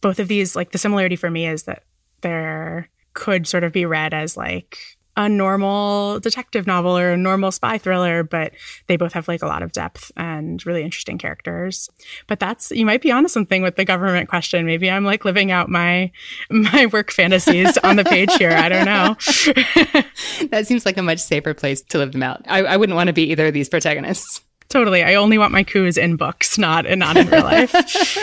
[0.00, 1.84] Both of these, like the similarity for me is that
[2.22, 4.78] there could sort of be read as like
[5.16, 8.52] a normal detective novel or a normal spy thriller, but
[8.88, 11.88] they both have like a lot of depth and really interesting characters.
[12.26, 14.66] But that's you might be onto something with the government question.
[14.66, 16.10] Maybe I'm like living out my
[16.50, 18.50] my work fantasies on the page here.
[18.50, 19.14] I don't know.
[20.50, 22.42] that seems like a much safer place to live them out.
[22.46, 24.42] I, I wouldn't want to be either of these protagonists.
[24.68, 25.04] Totally.
[25.04, 28.18] I only want my coups in books, not and not in real life.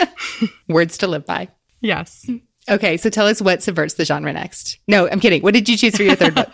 [0.68, 1.48] Words to live by.
[1.80, 2.28] Yes.
[2.68, 4.78] Okay, so tell us what subverts the genre next.
[4.86, 5.42] No, I'm kidding.
[5.42, 6.48] What did you choose for your third book?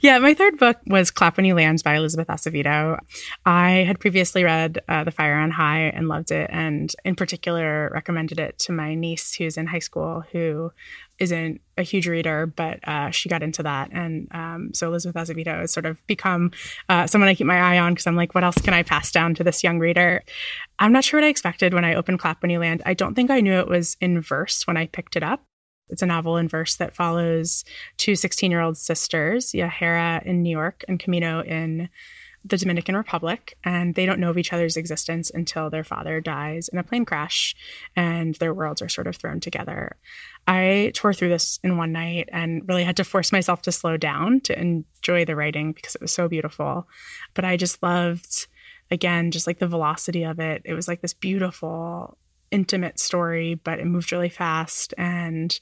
[0.00, 2.98] Yeah, my third book was Clap When You Land by Elizabeth Acevedo.
[3.44, 7.90] I had previously read uh, The Fire on High and loved it, and in particular
[7.92, 10.70] recommended it to my niece who's in high school who
[11.18, 13.90] isn't a huge reader, but uh, she got into that.
[13.92, 16.50] And um, so Elizabeth Acevedo has sort of become
[16.88, 19.10] uh, someone I keep my eye on because I'm like, what else can I pass
[19.10, 20.22] down to this young reader?
[20.78, 22.82] I'm not sure what I expected when I opened Clap When You Land.
[22.84, 25.42] I don't think I knew it was in verse when I picked it up.
[25.88, 27.64] It's a novel in verse that follows
[27.96, 31.88] two 16 year old sisters, Yahaira in New York and Camino in
[32.46, 33.56] the Dominican Republic.
[33.64, 37.04] And they don't know of each other's existence until their father dies in a plane
[37.04, 37.56] crash
[37.96, 39.96] and their worlds are sort of thrown together.
[40.46, 43.96] I tore through this in one night and really had to force myself to slow
[43.96, 46.86] down to enjoy the writing because it was so beautiful.
[47.34, 48.46] But I just loved,
[48.90, 50.62] again, just like the velocity of it.
[50.64, 52.16] It was like this beautiful
[52.56, 55.60] intimate story, but it moved really fast and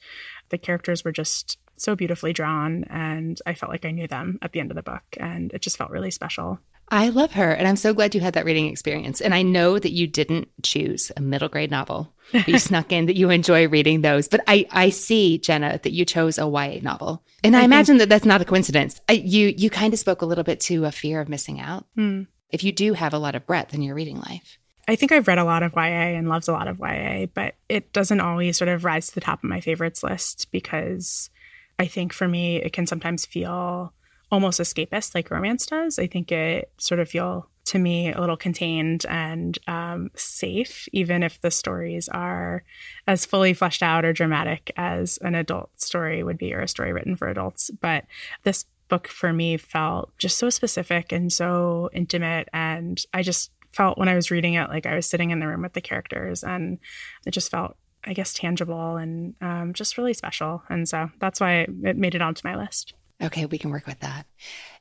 [0.50, 4.52] the characters were just so beautifully drawn and I felt like I knew them at
[4.52, 6.60] the end of the book and it just felt really special.
[6.88, 9.20] I love her and I'm so glad you had that reading experience.
[9.20, 12.12] And I know that you didn't choose a middle grade novel.
[12.46, 16.04] You snuck in that you enjoy reading those, but I I see Jenna that you
[16.04, 17.22] chose a YA novel.
[17.42, 19.00] And I, I imagine think- that that's not a coincidence.
[19.08, 21.84] I, you you kind of spoke a little bit to a fear of missing out.
[21.98, 22.26] Mm.
[22.50, 24.58] If you do have a lot of breadth in your reading life.
[24.86, 27.54] I think I've read a lot of YA and loved a lot of YA, but
[27.68, 31.30] it doesn't always sort of rise to the top of my favorites list because
[31.78, 33.92] I think for me, it can sometimes feel
[34.30, 35.98] almost escapist like romance does.
[35.98, 41.22] I think it sort of feel to me a little contained and um, safe, even
[41.22, 42.62] if the stories are
[43.06, 46.92] as fully fleshed out or dramatic as an adult story would be or a story
[46.92, 47.70] written for adults.
[47.80, 48.04] But
[48.42, 52.48] this book for me felt just so specific and so intimate.
[52.52, 55.46] And I just felt when I was reading it like I was sitting in the
[55.46, 56.78] room with the characters, and
[57.26, 60.62] it just felt, I guess, tangible and um, just really special.
[60.68, 62.94] And so that's why it made it onto my list.
[63.22, 64.26] Okay, we can work with that.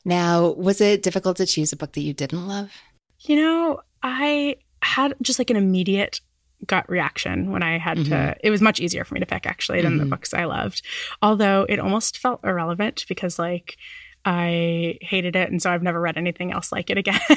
[0.06, 2.72] Now, was it difficult to choose a book that you didn't love?
[3.20, 6.20] You know, I had just like an immediate
[6.66, 8.10] gut reaction when I had mm-hmm.
[8.10, 8.36] to.
[8.44, 10.04] It was much easier for me to pick actually than mm-hmm.
[10.04, 10.82] the books I loved.
[11.22, 13.78] Although it almost felt irrelevant because, like,
[14.26, 17.20] I hated it, and so I've never read anything else like it again.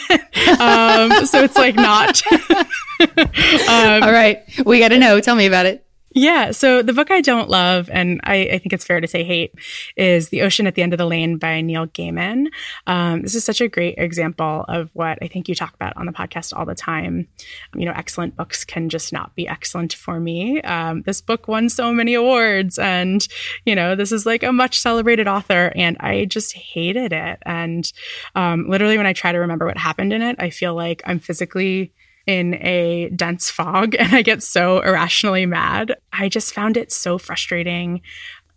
[0.61, 2.23] um, so it's like not.
[2.31, 2.67] um,
[4.03, 5.21] All right, we got to know.
[5.21, 5.86] Tell me about it.
[6.17, 6.53] Yeah.
[6.53, 9.53] So the book I don't love, and I, I, think it's fair to say hate,
[9.99, 12.47] is The Ocean at the End of the Lane by Neil Gaiman.
[12.87, 16.07] Um, this is such a great example of what I think you talk about on
[16.07, 17.29] the podcast all the time.
[17.75, 20.63] You know, excellent books can just not be excellent for me.
[20.63, 23.29] Um, this book won so many awards, and,
[23.67, 27.41] you know, this is like a much celebrated author, and I just hated it.
[27.43, 27.93] And
[28.35, 31.19] um, literally, when I try to remember what happened in it, I feel like I'm
[31.19, 31.93] physically
[32.27, 35.97] in a dense fog and I get so irrationally mad.
[36.13, 38.03] I just found it so frustrating.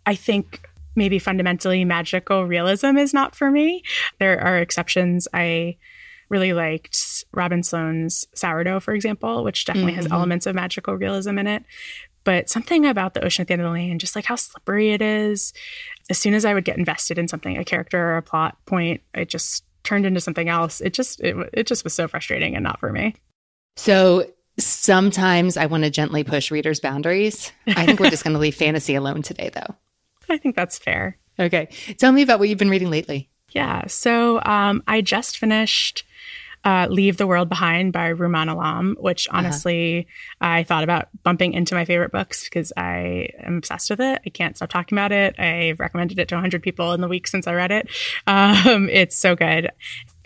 [0.06, 3.82] I think maybe fundamentally magical realism is not for me.
[4.18, 5.28] There are exceptions.
[5.32, 5.76] I
[6.28, 10.02] really liked Robin Sloan's Sourdough, for example, which definitely mm-hmm.
[10.02, 11.64] has elements of magical realism in it.
[12.22, 14.92] But something about the ocean at the end of the lane, just like how slippery
[14.92, 15.52] it is,
[16.10, 19.00] as soon as I would get invested in something, a character or a plot point,
[19.14, 20.80] it just turned into something else.
[20.80, 23.14] It just it, it just was so frustrating and not for me.
[23.76, 24.26] So
[24.58, 27.52] sometimes I want to gently push readers' boundaries.
[27.66, 29.74] I think we're just going to leave fantasy alone today, though.
[30.28, 31.18] I think that's fair.
[31.38, 31.68] Okay.
[31.98, 33.30] Tell me about what you've been reading lately.
[33.50, 33.86] Yeah.
[33.86, 36.04] So um, I just finished
[36.64, 39.38] uh, Leave the World Behind by Rumaan Alam, which uh-huh.
[39.38, 40.06] honestly
[40.40, 40.52] uh-huh.
[40.52, 44.20] I thought about bumping into my favorite books because I am obsessed with it.
[44.24, 45.38] I can't stop talking about it.
[45.40, 47.88] I've recommended it to 100 people in the week since I read it.
[48.26, 49.70] Um, it's so good.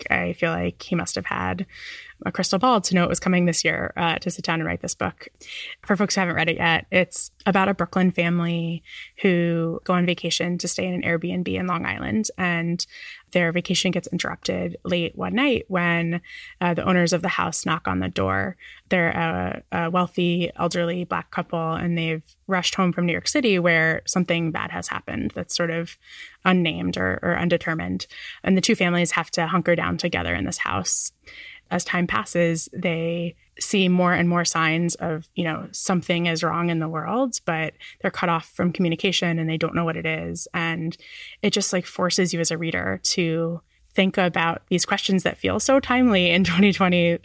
[0.09, 1.65] I feel like he must have had
[2.25, 4.67] a crystal ball to know it was coming this year uh, to sit down and
[4.67, 5.27] write this book.
[5.85, 8.83] For folks who haven't read it yet, it's about a Brooklyn family
[9.21, 12.29] who go on vacation to stay in an Airbnb in Long Island.
[12.37, 12.85] And
[13.31, 16.21] their vacation gets interrupted late one night when
[16.61, 18.55] uh, the owners of the house knock on the door.
[18.87, 23.59] They're a, a, wealthy, elderly black couple, and they've rushed home from New York City
[23.59, 25.97] where something bad has happened that's sort of
[26.45, 28.07] unnamed or, or undetermined.
[28.43, 31.11] And the two families have to hunker down together in this house.
[31.71, 36.69] As time passes, they see more and more signs of, you know, something is wrong
[36.69, 40.05] in the world, but they're cut off from communication and they don't know what it
[40.05, 40.47] is.
[40.53, 40.95] And
[41.41, 43.61] it just like forces you as a reader to
[43.95, 47.17] think about these questions that feel so timely in 2020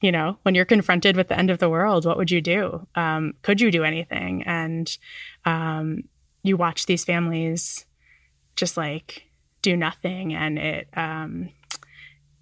[0.00, 2.86] you know when you're confronted with the end of the world what would you do
[2.94, 4.96] um, could you do anything and
[5.44, 6.02] um,
[6.42, 7.84] you watch these families
[8.56, 9.24] just like
[9.60, 11.50] do nothing and it um,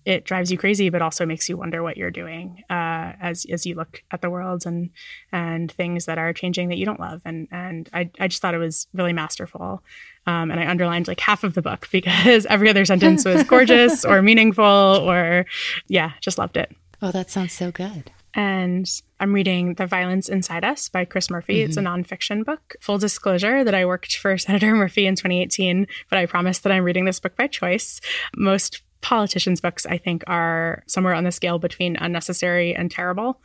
[0.05, 3.64] it drives you crazy, but also makes you wonder what you're doing uh, as as
[3.66, 4.90] you look at the world and
[5.32, 7.22] and things that are changing that you don't love.
[7.24, 9.82] And and I I just thought it was really masterful.
[10.26, 14.05] Um, and I underlined like half of the book because every other sentence was gorgeous
[14.05, 15.46] or meaningful or
[15.88, 16.74] yeah, just loved it.
[17.02, 18.11] Oh, that sounds so good.
[18.34, 18.90] And
[19.20, 21.59] I'm reading The Violence Inside Us by Chris Murphy.
[21.59, 21.68] Mm-hmm.
[21.68, 22.02] It's a mm-hmm.
[22.02, 22.74] nonfiction book.
[22.80, 26.84] Full disclosure that I worked for Senator Murphy in 2018, but I promise that I'm
[26.84, 28.00] reading this book by choice.
[28.36, 33.38] Most politicians' books, I think, are somewhere on the scale between unnecessary and terrible.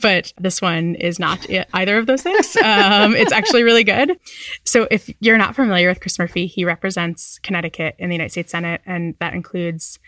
[0.00, 2.56] But this one is not either of those things.
[2.72, 4.18] Um, it's actually really good.
[4.64, 8.52] So, if you're not familiar with Chris Murphy, he represents Connecticut in the United States
[8.52, 9.98] Senate, and that includes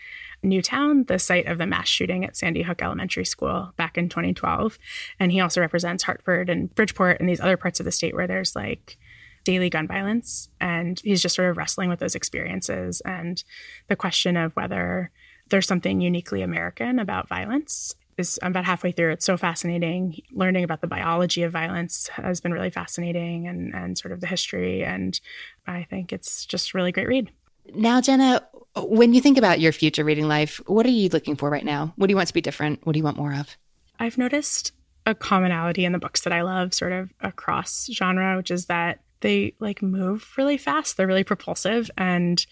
[0.41, 4.79] Newtown, the site of the mass shooting at Sandy Hook Elementary School back in 2012.
[5.19, 8.27] And he also represents Hartford and Bridgeport and these other parts of the state where
[8.27, 8.97] there's like
[9.45, 10.49] daily gun violence.
[10.59, 13.41] And he's just sort of wrestling with those experiences and
[13.87, 15.11] the question of whether
[15.49, 17.95] there's something uniquely American about violence.
[18.17, 19.11] Is I'm about halfway through.
[19.11, 20.21] It's so fascinating.
[20.31, 24.27] Learning about the biology of violence has been really fascinating and, and sort of the
[24.27, 24.83] history.
[24.83, 25.19] And
[25.67, 27.31] I think it's just really great read.
[27.73, 31.49] Now, Jenna, when you think about your future reading life, what are you looking for
[31.49, 31.93] right now?
[31.97, 32.85] What do you want to be different?
[32.85, 33.57] What do you want more of?
[33.99, 34.71] I've noticed
[35.05, 38.99] a commonality in the books that I love, sort of across genre, which is that
[39.25, 40.97] they like move really fast.
[40.97, 42.45] They're really propulsive and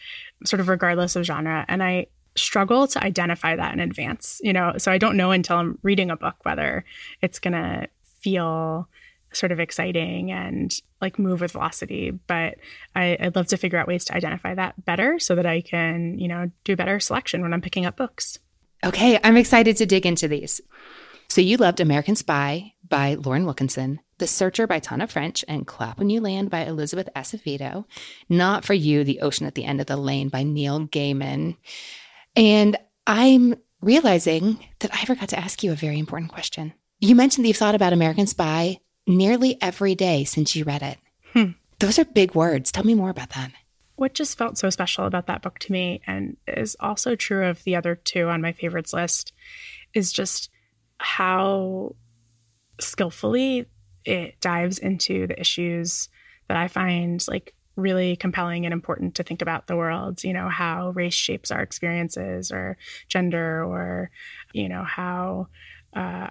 [0.44, 1.64] sort of regardless of genre.
[1.68, 5.58] And I struggle to identify that in advance, you know, so I don't know until
[5.58, 6.84] I'm reading a book whether
[7.22, 7.88] it's going to
[8.22, 8.90] feel
[9.34, 12.10] sort of exciting and like move with velocity.
[12.10, 12.56] But
[12.96, 16.18] I, i'd love to figure out ways to identify that better so that I can,
[16.18, 18.40] you know, do better selection when I'm picking up books.
[18.84, 20.60] Okay, I'm excited to dig into these.
[21.30, 25.98] So you loved American Spy by Lauren Wilkinson, The Searcher by Tana French, and Clap
[25.98, 27.86] When You Land by Elizabeth Acevedo.
[28.30, 31.58] Not for You, The Ocean at the End of the Lane by Neil Gaiman.
[32.36, 36.74] And I'm realizing that I forgot to ask you a very important question.
[37.00, 40.98] You mentioned that you've thought about American Spy nearly every day since you read it.
[41.34, 41.52] Hmm.
[41.80, 42.72] Those are big words.
[42.72, 43.52] Tell me more about that.
[43.96, 47.64] What just felt so special about that book to me, and is also true of
[47.64, 49.34] the other two on my favorites list,
[49.94, 50.50] is just
[50.98, 51.96] how
[52.80, 53.68] skillfully
[54.06, 56.10] it dives into the issues
[56.48, 60.50] that I find like really compelling and important to think about the world, you know,
[60.50, 62.78] how race shapes our experiences or
[63.08, 64.12] gender or,
[64.54, 65.48] you know, how
[65.96, 66.28] uh,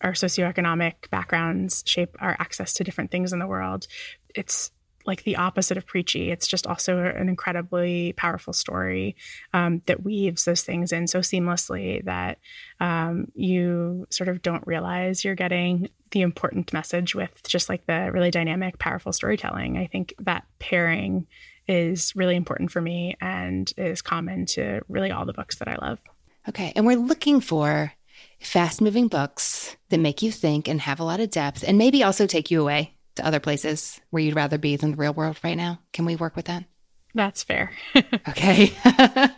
[0.00, 3.86] our socioeconomic backgrounds shape our access to different things in the world.
[4.34, 4.70] It's
[5.06, 6.30] like the opposite of preachy.
[6.30, 9.16] It's just also an incredibly powerful story
[9.54, 12.38] um, that weaves those things in so seamlessly that
[12.80, 18.10] um, you sort of don't realize you're getting the important message with just like the
[18.12, 19.76] really dynamic, powerful storytelling.
[19.76, 21.26] I think that pairing
[21.68, 25.76] is really important for me and is common to really all the books that I
[25.76, 25.98] love.
[26.48, 26.72] Okay.
[26.76, 27.92] And we're looking for
[28.40, 32.02] fast moving books that make you think and have a lot of depth and maybe
[32.02, 35.38] also take you away to other places where you'd rather be than the real world
[35.42, 35.80] right now?
[35.92, 36.64] Can we work with that?
[37.14, 37.72] That's fair.
[38.28, 38.72] okay.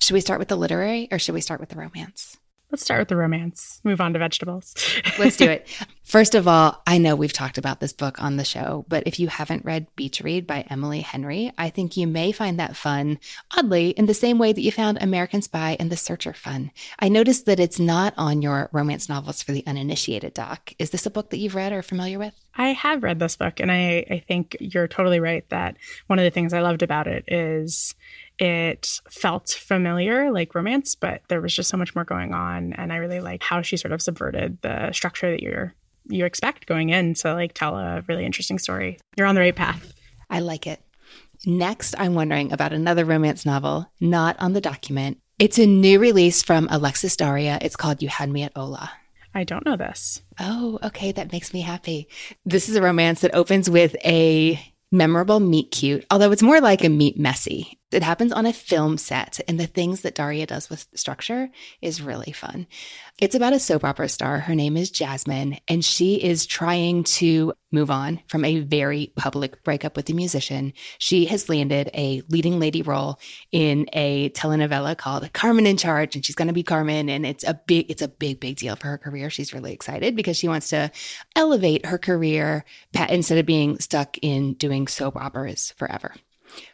[0.00, 2.36] should we start with the literary or should we start with the romance?
[2.72, 4.74] Let's start with the romance, move on to vegetables.
[5.18, 5.68] Let's do it.
[6.04, 9.20] First of all, I know we've talked about this book on the show, but if
[9.20, 13.20] you haven't read Beach Read by Emily Henry, I think you may find that fun,
[13.54, 16.70] oddly, in the same way that you found American Spy and The Searcher fun.
[16.98, 20.72] I noticed that it's not on your romance novels for the uninitiated doc.
[20.78, 22.32] Is this a book that you've read or familiar with?
[22.54, 26.24] I have read this book, and I, I think you're totally right that one of
[26.24, 27.94] the things I loved about it is
[28.38, 32.72] it felt familiar, like romance, but there was just so much more going on.
[32.74, 35.74] And I really like how she sort of subverted the structure that you're
[36.08, 38.98] you expect going in to like tell a really interesting story.
[39.16, 39.92] You're on the right path.
[40.28, 40.80] I like it.
[41.46, 45.18] Next, I'm wondering about another romance novel, not on the document.
[45.38, 47.58] It's a new release from Alexis Daria.
[47.60, 48.92] It's called You Had Me at Hola.
[49.34, 50.22] I don't know this.
[50.38, 51.10] Oh, okay.
[51.10, 52.08] That makes me happy.
[52.44, 54.60] This is a romance that opens with a
[54.92, 57.78] memorable meet cute, although it's more like a meet messy.
[57.90, 62.00] It happens on a film set, and the things that Daria does with structure is
[62.00, 62.66] really fun.
[63.22, 64.40] It's about a soap opera star.
[64.40, 69.62] Her name is Jasmine, and she is trying to move on from a very public
[69.62, 70.72] breakup with a musician.
[70.98, 73.20] She has landed a leading lady role
[73.52, 77.08] in a telenovela called Carmen in Charge, and she's going to be Carmen.
[77.08, 79.30] And it's a big, it's a big, big deal for her career.
[79.30, 80.90] She's really excited because she wants to
[81.36, 82.64] elevate her career
[83.08, 86.12] instead of being stuck in doing soap operas forever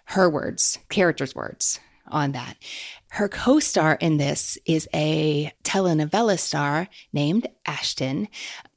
[0.07, 1.79] her words, characters' words
[2.11, 2.57] on that.
[3.11, 8.29] Her co star in this is a telenovela star named Ashton,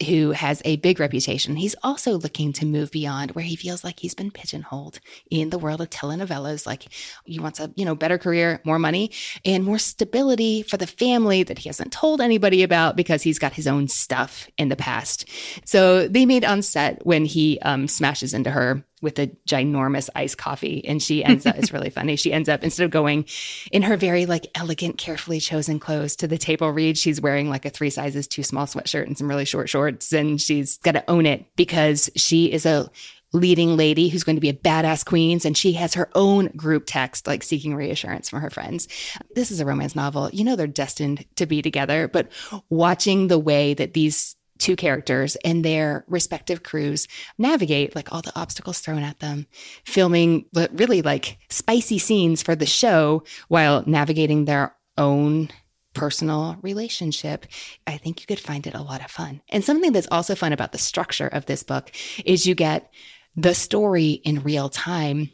[0.07, 1.55] who has a big reputation.
[1.55, 5.59] He's also looking to move beyond where he feels like he's been pigeonholed in the
[5.59, 6.65] world of telenovelas.
[6.65, 6.85] Like
[7.25, 9.11] he wants a, you know, better career, more money,
[9.43, 13.53] and more stability for the family that he hasn't told anybody about because he's got
[13.53, 15.27] his own stuff in the past.
[15.65, 20.37] So they meet on set when he um, smashes into her with a ginormous iced
[20.37, 20.85] coffee.
[20.85, 22.15] And she ends up, it's really funny.
[22.15, 23.25] She ends up, instead of going
[23.71, 27.65] in her very like elegant, carefully chosen clothes to the table read, she's wearing like
[27.65, 30.11] a three sizes too small sweatshirt and some really short shorts.
[30.11, 32.89] And she's got to own it because she is a
[33.33, 36.83] leading lady who's going to be a badass queens and she has her own group
[36.85, 38.87] text like seeking reassurance from her friends
[39.35, 42.29] this is a romance novel you know they're destined to be together but
[42.69, 47.07] watching the way that these two characters and their respective crews
[47.37, 49.47] navigate like all the obstacles thrown at them,
[49.85, 55.49] filming really like spicy scenes for the show while navigating their own
[55.93, 57.45] personal relationship.
[57.87, 59.41] I think you could find it a lot of fun.
[59.49, 61.91] And something that's also fun about the structure of this book
[62.23, 62.89] is you get
[63.35, 65.31] the story in real time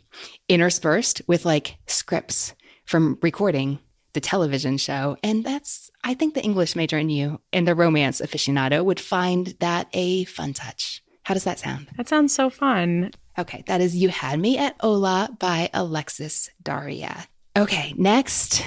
[0.48, 2.54] interspersed with like scripts
[2.86, 3.80] from recording
[4.18, 5.16] the television show.
[5.22, 9.54] And that's, I think the English major in you and the romance aficionado would find
[9.60, 11.04] that a fun touch.
[11.22, 11.88] How does that sound?
[11.98, 13.12] That sounds so fun.
[13.38, 17.28] Okay, that is You Had Me at Hola by Alexis Daria.
[17.56, 18.64] Okay, next,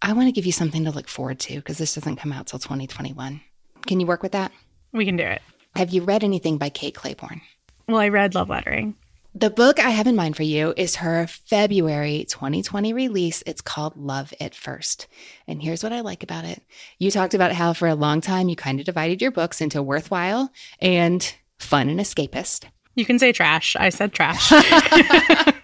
[0.00, 2.46] I want to give you something to look forward to because this doesn't come out
[2.46, 3.40] till 2021.
[3.88, 4.52] Can you work with that?
[4.92, 5.42] We can do it.
[5.74, 7.40] Have you read anything by Kate Clayborn?
[7.88, 8.94] Well, I read Love Lettering.
[9.34, 13.42] The book I have in mind for you is her February 2020 release.
[13.46, 15.08] It's called Love at First.
[15.48, 16.62] And here's what I like about it.
[16.98, 19.82] You talked about how for a long time you kind of divided your books into
[19.82, 20.52] worthwhile
[20.82, 22.66] and fun and escapist.
[22.94, 23.74] You can say trash.
[23.74, 24.52] I said trash.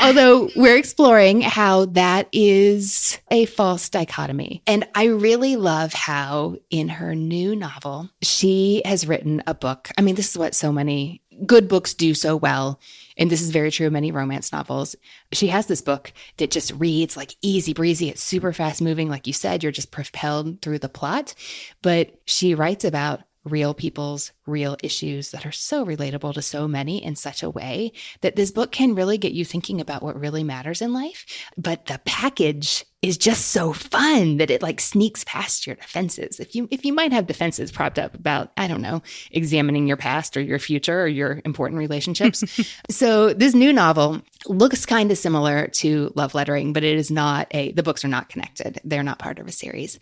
[0.00, 4.62] Although we're exploring how that is a false dichotomy.
[4.66, 9.88] And I really love how in her new novel, she has written a book.
[9.96, 12.80] I mean, this is what so many good books do so well.
[13.16, 14.96] And this is very true of many romance novels.
[15.32, 18.08] She has this book that just reads like easy breezy.
[18.08, 19.08] It's super fast moving.
[19.08, 21.34] Like you said, you're just propelled through the plot.
[21.82, 27.02] But she writes about real people's real issues that are so relatable to so many
[27.02, 27.92] in such a way
[28.22, 31.26] that this book can really get you thinking about what really matters in life.
[31.56, 36.40] But the package is just so fun that it like sneaks past your defenses.
[36.40, 39.98] If you if you might have defenses propped up about, I don't know, examining your
[39.98, 42.42] past or your future or your important relationships.
[42.90, 47.46] so this new novel looks kind of similar to Love Lettering, but it is not
[47.50, 48.80] a the books are not connected.
[48.84, 49.98] They're not part of a series.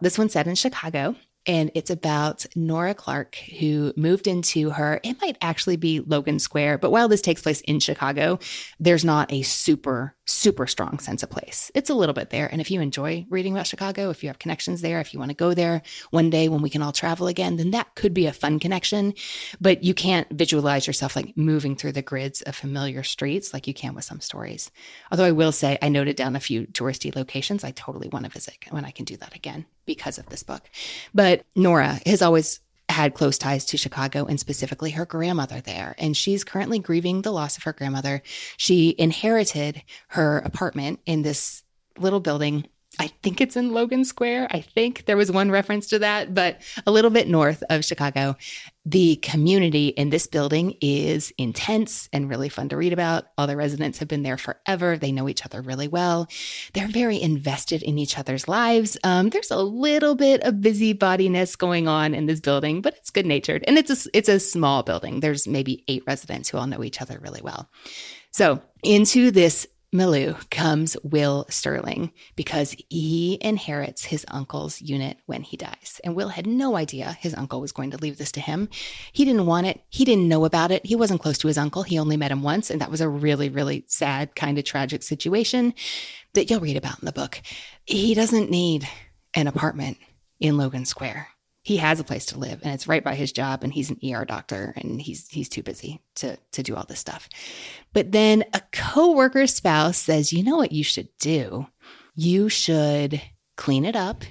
[0.00, 1.16] This one's set in Chicago
[1.46, 6.78] and it's about Nora Clark, who moved into her, it might actually be Logan Square,
[6.78, 8.38] but while this takes place in Chicago,
[8.80, 11.70] there's not a super, super strong sense of place.
[11.74, 12.48] It's a little bit there.
[12.50, 15.30] And if you enjoy reading about Chicago, if you have connections there, if you want
[15.30, 18.26] to go there one day when we can all travel again, then that could be
[18.26, 19.12] a fun connection.
[19.60, 23.74] But you can't visualize yourself like moving through the grids of familiar streets like you
[23.74, 24.70] can with some stories.
[25.10, 28.30] Although I will say, I noted down a few touristy locations I totally want to
[28.30, 30.68] visit when I can do that again because of this book.
[31.12, 35.94] But Nora has always had close ties to Chicago and specifically her grandmother there.
[35.98, 38.22] And she's currently grieving the loss of her grandmother.
[38.56, 41.62] She inherited her apartment in this
[41.98, 42.66] little building
[42.98, 44.48] I think it's in Logan Square.
[44.50, 48.36] I think there was one reference to that, but a little bit north of Chicago.
[48.86, 53.24] The community in this building is intense and really fun to read about.
[53.38, 54.98] All the residents have been there forever.
[54.98, 56.28] They know each other really well.
[56.74, 58.98] They're very invested in each other's lives.
[59.02, 63.24] Um, there's a little bit of busybodiness going on in this building, but it's good
[63.24, 63.64] natured.
[63.66, 65.20] And it's a, it's a small building.
[65.20, 67.70] There's maybe eight residents who all know each other really well.
[68.32, 75.56] So, into this Malou comes Will Sterling because he inherits his uncle's unit when he
[75.56, 76.00] dies.
[76.02, 78.68] And Will had no idea his uncle was going to leave this to him.
[79.12, 79.82] He didn't want it.
[79.88, 80.84] He didn't know about it.
[80.84, 81.84] He wasn't close to his uncle.
[81.84, 82.70] He only met him once.
[82.70, 85.74] And that was a really, really sad, kind of tragic situation
[86.32, 87.40] that you'll read about in the book.
[87.84, 88.88] He doesn't need
[89.34, 89.98] an apartment
[90.40, 91.28] in Logan Square
[91.64, 93.98] he has a place to live and it's right by his job and he's an
[94.04, 97.28] ER doctor and he's he's too busy to to do all this stuff.
[97.94, 101.66] But then a coworker's spouse says, "You know what you should do?
[102.14, 103.20] You should
[103.56, 104.24] clean it up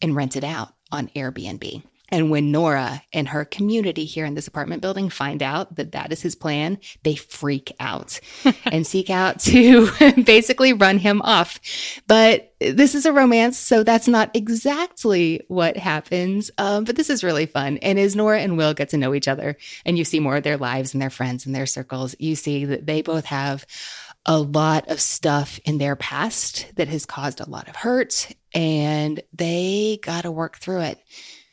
[0.00, 4.46] and rent it out on Airbnb." And when Nora and her community here in this
[4.46, 8.20] apartment building find out that that is his plan, they freak out
[8.64, 9.90] and seek out to
[10.24, 11.60] basically run him off.
[12.06, 16.50] But this is a romance, so that's not exactly what happens.
[16.58, 17.78] Um, but this is really fun.
[17.78, 20.42] And as Nora and Will get to know each other and you see more of
[20.42, 23.66] their lives and their friends and their circles, you see that they both have
[24.26, 29.22] a lot of stuff in their past that has caused a lot of hurt and
[29.32, 30.98] they got to work through it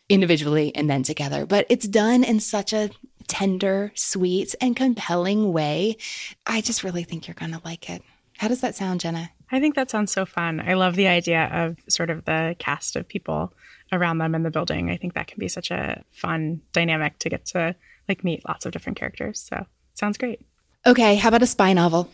[0.09, 1.45] individually and then together.
[1.45, 2.89] But it's done in such a
[3.27, 5.97] tender, sweet, and compelling way.
[6.45, 8.01] I just really think you're going to like it.
[8.37, 9.31] How does that sound, Jenna?
[9.51, 10.59] I think that sounds so fun.
[10.59, 13.53] I love the idea of sort of the cast of people
[13.91, 14.89] around them in the building.
[14.89, 17.75] I think that can be such a fun dynamic to get to
[18.09, 19.39] like meet lots of different characters.
[19.39, 20.41] So, sounds great.
[20.85, 22.09] Okay, how about a spy novel?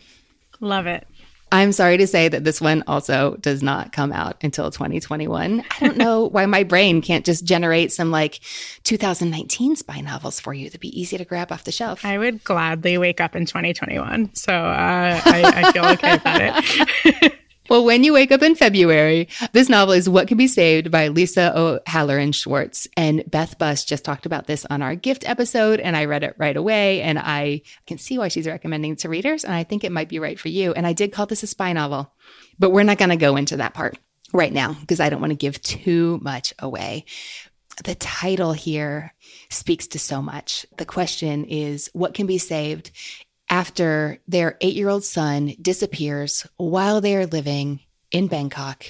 [0.60, 1.06] Love it.
[1.52, 5.60] I'm sorry to say that this one also does not come out until 2021.
[5.70, 8.40] I don't know why my brain can't just generate some like
[8.84, 12.04] 2019 spy novels for you That'd be easy to grab off the shelf.
[12.04, 14.34] I would gladly wake up in 2021.
[14.34, 17.38] So uh, I, I feel okay about it.
[17.72, 21.08] Well, when you wake up in February, this novel is What Can Be Saved by
[21.08, 22.86] Lisa O'Halloran Schwarz.
[22.98, 26.34] And Beth Buss just talked about this on our gift episode, and I read it
[26.36, 27.00] right away.
[27.00, 30.10] And I can see why she's recommending it to readers, and I think it might
[30.10, 30.74] be right for you.
[30.74, 32.12] And I did call this a spy novel,
[32.58, 33.96] but we're not going to go into that part
[34.34, 37.06] right now because I don't want to give too much away.
[37.84, 39.14] The title here
[39.48, 40.66] speaks to so much.
[40.76, 42.90] The question is what can be saved
[43.52, 47.80] after their eight year old son disappears while they are living
[48.10, 48.86] in Bangkok.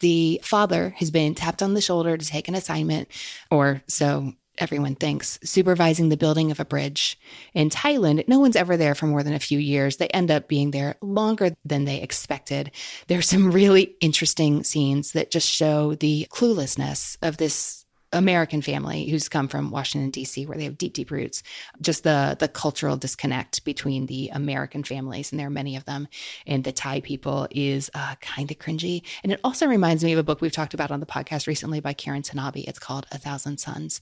[0.00, 3.08] The father has been tapped on the shoulder to take an assignment,
[3.50, 7.18] or so everyone thinks, supervising the building of a bridge.
[7.52, 9.98] In Thailand, no one's ever there for more than a few years.
[9.98, 12.70] They end up being there longer than they expected.
[13.06, 17.79] There's some really interesting scenes that just show the cluelessness of this
[18.12, 21.42] American family who's come from Washington D.C., where they have deep, deep roots.
[21.80, 26.08] Just the the cultural disconnect between the American families, and there are many of them,
[26.46, 29.02] and the Thai people is uh, kind of cringy.
[29.22, 31.80] And it also reminds me of a book we've talked about on the podcast recently
[31.80, 32.66] by Karin Tanabe.
[32.66, 34.00] It's called A Thousand Suns,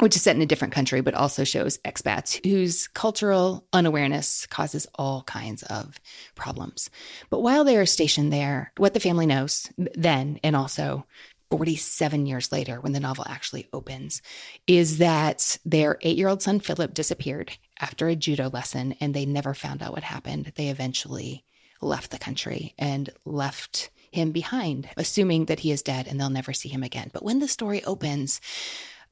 [0.00, 4.86] which is set in a different country, but also shows expats whose cultural unawareness causes
[4.94, 6.00] all kinds of
[6.34, 6.90] problems.
[7.28, 11.06] But while they are stationed there, what the family knows then, and also
[11.52, 14.22] 47 years later, when the novel actually opens,
[14.66, 19.26] is that their eight year old son Philip disappeared after a judo lesson and they
[19.26, 20.50] never found out what happened.
[20.56, 21.44] They eventually
[21.82, 26.54] left the country and left him behind, assuming that he is dead and they'll never
[26.54, 27.10] see him again.
[27.12, 28.40] But when the story opens,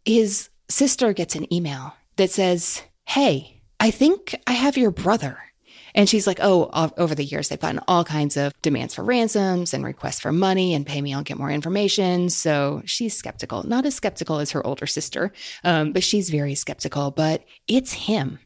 [0.07, 5.50] his sister gets an email that says, Hey, I think I have your brother.
[5.95, 9.75] And she's like, oh, over the years, they've gotten all kinds of demands for ransoms
[9.75, 12.31] and requests for money and pay me, I'll get more information.
[12.31, 15.33] So she's skeptical, not as skeptical as her older sister,
[15.65, 17.11] um, but she's very skeptical.
[17.11, 18.39] But it's him.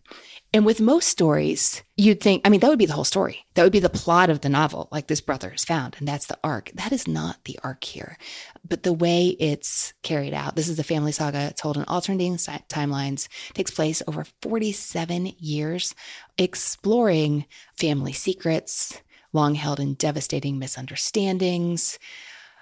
[0.55, 3.45] And with most stories, you'd think, I mean, that would be the whole story.
[3.55, 6.27] That would be the plot of the novel, like this brother is found, and that's
[6.27, 6.71] the arc.
[6.75, 8.17] That is not the arc here.
[8.65, 13.27] But the way it's carried out, this is a family saga told in alternating timelines,
[13.55, 15.93] takes place over 47 years,
[16.39, 17.47] exploring
[17.77, 19.03] family secrets,
[19.33, 21.99] long held and devastating misunderstandings,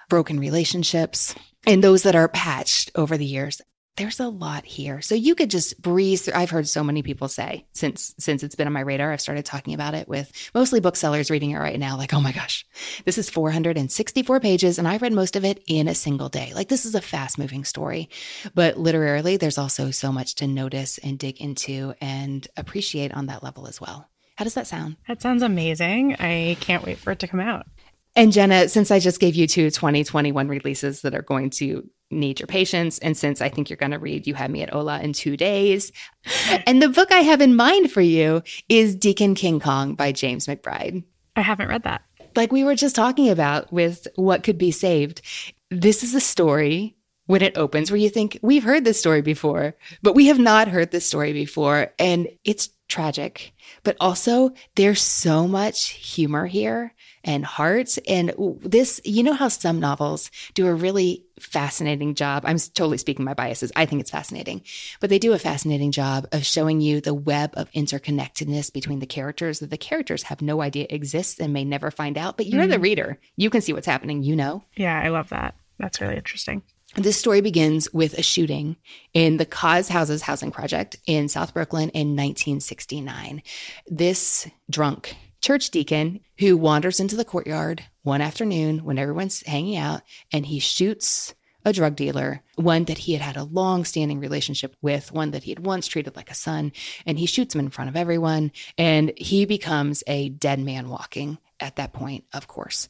[0.08, 1.34] broken relationships,
[1.66, 3.60] and those that are patched over the years
[3.96, 5.02] there's a lot here.
[5.02, 6.34] So you could just breeze through.
[6.34, 9.44] I've heard so many people say since since it's been on my radar, I've started
[9.44, 11.96] talking about it with mostly booksellers reading it right now.
[11.96, 12.66] Like, oh my gosh,
[13.04, 16.52] this is 464 pages, and I read most of it in a single day.
[16.54, 18.08] Like, this is a fast moving story.
[18.54, 23.42] But literarily, there's also so much to notice and dig into and appreciate on that
[23.42, 24.08] level as well.
[24.36, 24.96] How does that sound?
[25.06, 26.16] That sounds amazing.
[26.18, 27.66] I can't wait for it to come out.
[28.14, 32.40] And Jenna, since I just gave you two 2021 releases that are going to need
[32.40, 35.00] your patience, and since I think you're going to read You Had Me at Hola
[35.00, 35.92] in two days,
[36.66, 40.46] and the book I have in mind for you is Deacon King Kong by James
[40.46, 41.04] McBride.
[41.36, 42.02] I haven't read that.
[42.36, 45.22] Like we were just talking about with What Could Be Saved,
[45.70, 46.96] this is a story
[47.26, 50.68] when it opens where you think, we've heard this story before, but we have not
[50.68, 51.92] heard this story before.
[51.98, 53.52] And it's tragic,
[53.84, 56.92] but also there's so much humor here
[57.24, 57.96] and heart.
[58.08, 62.42] And this, you know how some novels do a really fascinating job.
[62.44, 63.72] I'm totally speaking my biases.
[63.76, 64.62] I think it's fascinating,
[65.00, 69.06] but they do a fascinating job of showing you the web of interconnectedness between the
[69.06, 72.36] characters that the characters have no idea exists and may never find out.
[72.36, 72.72] But you're mm-hmm.
[72.72, 73.18] the reader.
[73.36, 74.64] You can see what's happening, you know?
[74.76, 75.54] Yeah, I love that.
[75.78, 76.62] That's really interesting.
[76.96, 78.76] This story begins with a shooting
[79.14, 83.42] in the Cause Houses Housing Project in South Brooklyn in 1969.
[83.86, 90.02] This drunk church deacon who wanders into the courtyard one afternoon when everyone's hanging out
[90.34, 91.34] and he shoots
[91.64, 95.44] a drug dealer, one that he had had a long standing relationship with, one that
[95.44, 96.72] he had once treated like a son,
[97.06, 98.52] and he shoots him in front of everyone.
[98.76, 102.88] And he becomes a dead man walking at that point, of course.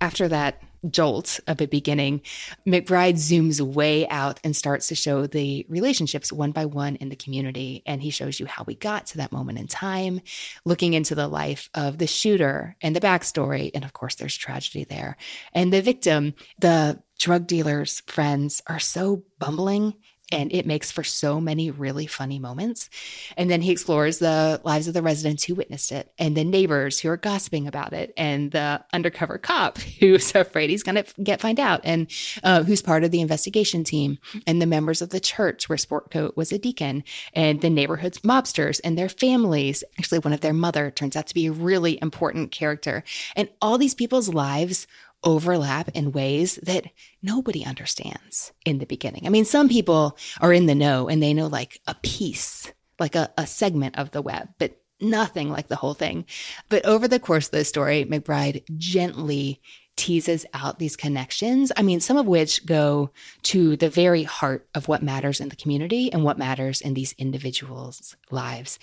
[0.00, 0.60] After that,
[0.90, 2.20] jolt of a beginning,
[2.66, 7.16] McBride zooms way out and starts to show the relationships one by one in the
[7.16, 7.82] community.
[7.86, 10.20] And he shows you how we got to that moment in time,
[10.64, 13.70] looking into the life of the shooter and the backstory.
[13.74, 15.16] And of course, there's tragedy there.
[15.52, 19.94] And the victim, the drug dealer's friends are so bumbling
[20.34, 22.90] and it makes for so many really funny moments.
[23.36, 26.98] And then he explores the lives of the residents who witnessed it, and the neighbors
[26.98, 31.40] who are gossiping about it, and the undercover cop who's afraid he's going to get
[31.40, 32.10] find out, and
[32.42, 36.36] uh, who's part of the investigation team, and the members of the church where Sportcoat
[36.36, 39.84] was a deacon, and the neighborhood's mobsters and their families.
[39.98, 43.04] Actually, one of their mother turns out to be a really important character,
[43.36, 44.88] and all these people's lives
[45.24, 46.86] overlap in ways that
[47.22, 49.26] nobody understands in the beginning.
[49.26, 53.14] I mean, some people are in the know and they know like a piece, like
[53.14, 56.26] a, a segment of the web, but nothing like the whole thing.
[56.68, 59.60] But over the course of the story, McBride gently
[59.96, 61.70] teases out these connections.
[61.76, 63.10] I mean, some of which go
[63.44, 67.12] to the very heart of what matters in the community and what matters in these
[67.12, 68.78] individuals' lives.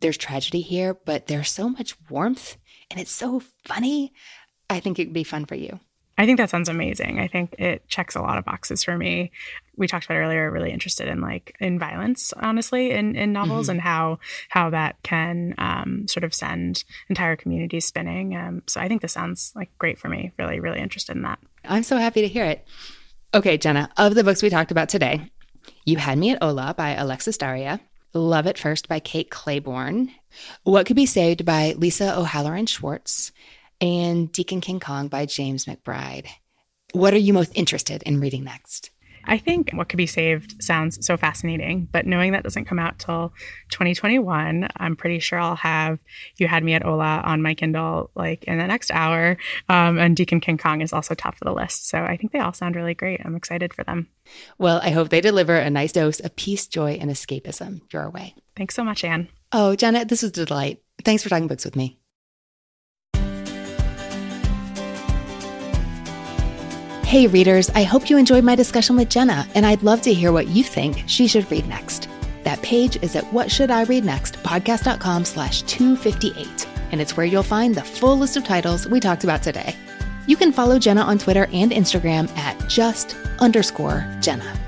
[0.00, 2.56] There's tragedy here, but there's so much warmth
[2.90, 4.12] and it's so funny.
[4.68, 5.78] I think it'd be fun for you.
[6.18, 7.18] I think that sounds amazing.
[7.18, 9.32] I think it checks a lot of boxes for me.
[9.76, 13.72] We talked about earlier, really interested in like in violence, honestly, in, in novels mm-hmm.
[13.72, 18.34] and how how that can um, sort of send entire communities spinning.
[18.34, 20.32] Um, so I think this sounds like great for me.
[20.38, 21.38] Really, really interested in that.
[21.64, 22.66] I'm so happy to hear it.
[23.34, 25.30] Okay, Jenna, of the books we talked about today,
[25.84, 27.80] you had me at Hola by Alexis Daria.
[28.14, 30.10] Love at First by Kate Clayborn.
[30.62, 33.32] What Could Be Saved by Lisa O'Halloran Schwarz
[33.80, 36.26] and Deacon King Kong by James McBride.
[36.92, 38.90] What are you most interested in reading next?
[39.26, 42.98] I think What Could Be Saved sounds so fascinating, but knowing that doesn't come out
[42.98, 43.32] till
[43.70, 45.98] 2021, I'm pretty sure I'll have
[46.36, 49.36] You Had Me at Hola on my Kindle like in the next hour.
[49.68, 51.88] Um, and Deacon King Kong is also top of the list.
[51.88, 53.20] So I think they all sound really great.
[53.24, 54.08] I'm excited for them.
[54.58, 58.34] Well, I hope they deliver a nice dose of peace, joy, and escapism your way.
[58.54, 59.28] Thanks so much, Anne.
[59.52, 60.82] Oh, Janet, this was a delight.
[61.04, 61.98] Thanks for talking books with me.
[67.06, 70.32] Hey, readers, I hope you enjoyed my discussion with Jenna, and I'd love to hear
[70.32, 72.08] what you think she should read next.
[72.42, 77.24] That page is at what should I read next podcast.com slash 258, and it's where
[77.24, 79.76] you'll find the full list of titles we talked about today.
[80.26, 84.58] You can follow Jenna on Twitter and Instagram at just underscore Jenna.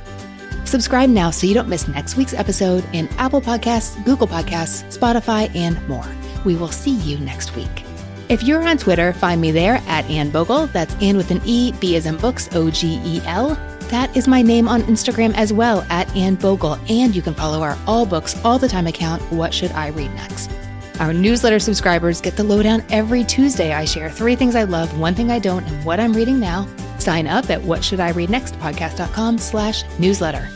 [0.65, 5.53] Subscribe now so you don't miss next week's episode in Apple Podcasts, Google Podcasts, Spotify,
[5.57, 6.07] and more.
[6.45, 7.88] We will see you next week.
[8.29, 10.67] If you're on Twitter, find me there at Anne Bogel.
[10.67, 13.55] That's Anne with an E, B as in books, O G E L.
[13.89, 16.79] That is my name on Instagram as well, at Anne Bogel.
[16.91, 20.15] And you can follow our All Books All the Time account, What Should I Read
[20.15, 20.51] Next?
[21.01, 23.73] Our newsletter subscribers get the lowdown every Tuesday.
[23.73, 26.67] I share three things I love, one thing I don't, and what I'm reading now.
[26.99, 30.51] Sign up at whatshouldireadnextpodcast.com slash newsletter.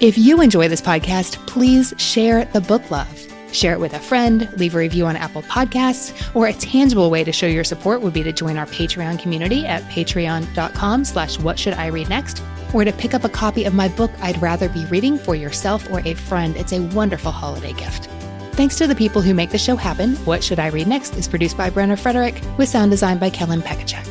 [0.00, 3.29] If you enjoy this podcast, please share the book love.
[3.52, 7.24] Share it with a friend, leave a review on Apple Podcasts, or a tangible way
[7.24, 11.58] to show your support would be to join our Patreon community at patreon.com slash what
[11.58, 12.42] should I read next,
[12.72, 15.90] or to pick up a copy of my book I'd Rather Be Reading for yourself
[15.90, 16.56] or a friend.
[16.56, 18.08] It's a wonderful holiday gift.
[18.52, 21.26] Thanks to the people who make the show happen, What Should I Read Next is
[21.26, 24.06] produced by Brenna Frederick with sound design by Kellen Pekacek.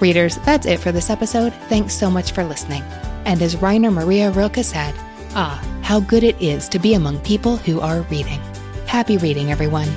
[0.00, 1.54] Readers, that's it for this episode.
[1.68, 2.82] Thanks so much for listening.
[3.24, 4.94] And as Rainer Maria Rilke said,
[5.34, 8.40] ah, how good it is to be among people who are reading.
[8.92, 9.88] Happy reading, everyone.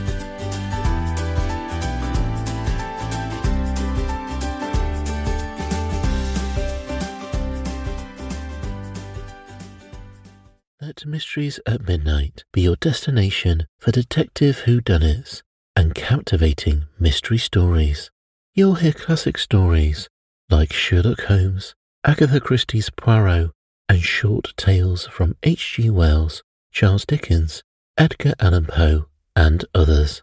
[10.79, 15.41] Let Mysteries at Midnight be your destination for detective whodunits
[15.75, 18.09] and captivating mystery stories.
[18.53, 20.07] You'll hear classic stories
[20.49, 21.75] like Sherlock Holmes,
[22.05, 23.51] Agatha Christie's Poirot,
[23.89, 25.89] and short tales from H.G.
[25.89, 27.61] Wells, Charles Dickens,
[27.97, 29.05] Edgar Allan Poe,
[29.37, 30.21] and others.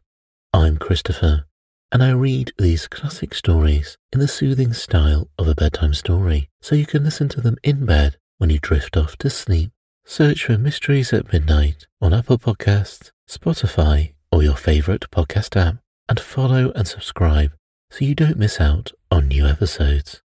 [0.52, 1.46] I'm Christopher,
[1.90, 6.74] and I read these classic stories in the soothing style of a bedtime story so
[6.74, 9.70] you can listen to them in bed when you drift off to sleep.
[10.04, 15.76] Search for Mysteries at Midnight on Apple Podcasts, Spotify, or your favorite podcast app,
[16.10, 17.52] and follow and subscribe
[17.90, 20.20] so you don't miss out on new episodes.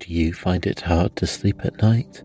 [0.00, 2.24] Do you find it hard to sleep at night?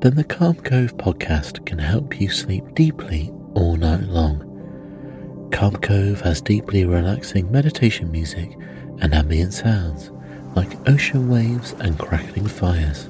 [0.00, 4.44] Then the Calm Cove podcast can help you sleep deeply all night long.
[5.52, 8.56] Calm Cove has deeply relaxing meditation music
[9.00, 10.12] and ambient sounds
[10.54, 13.08] like ocean waves and crackling fires.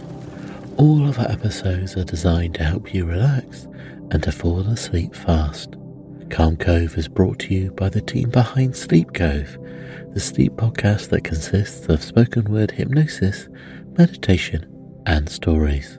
[0.78, 3.66] All of our episodes are designed to help you relax
[4.10, 5.76] and to fall asleep fast.
[6.30, 9.58] Calm Cove is brought to you by the team behind Sleep Cove
[10.14, 13.48] the sleep podcast that consists of spoken word hypnosis,
[13.96, 14.66] meditation,
[15.06, 15.98] and stories.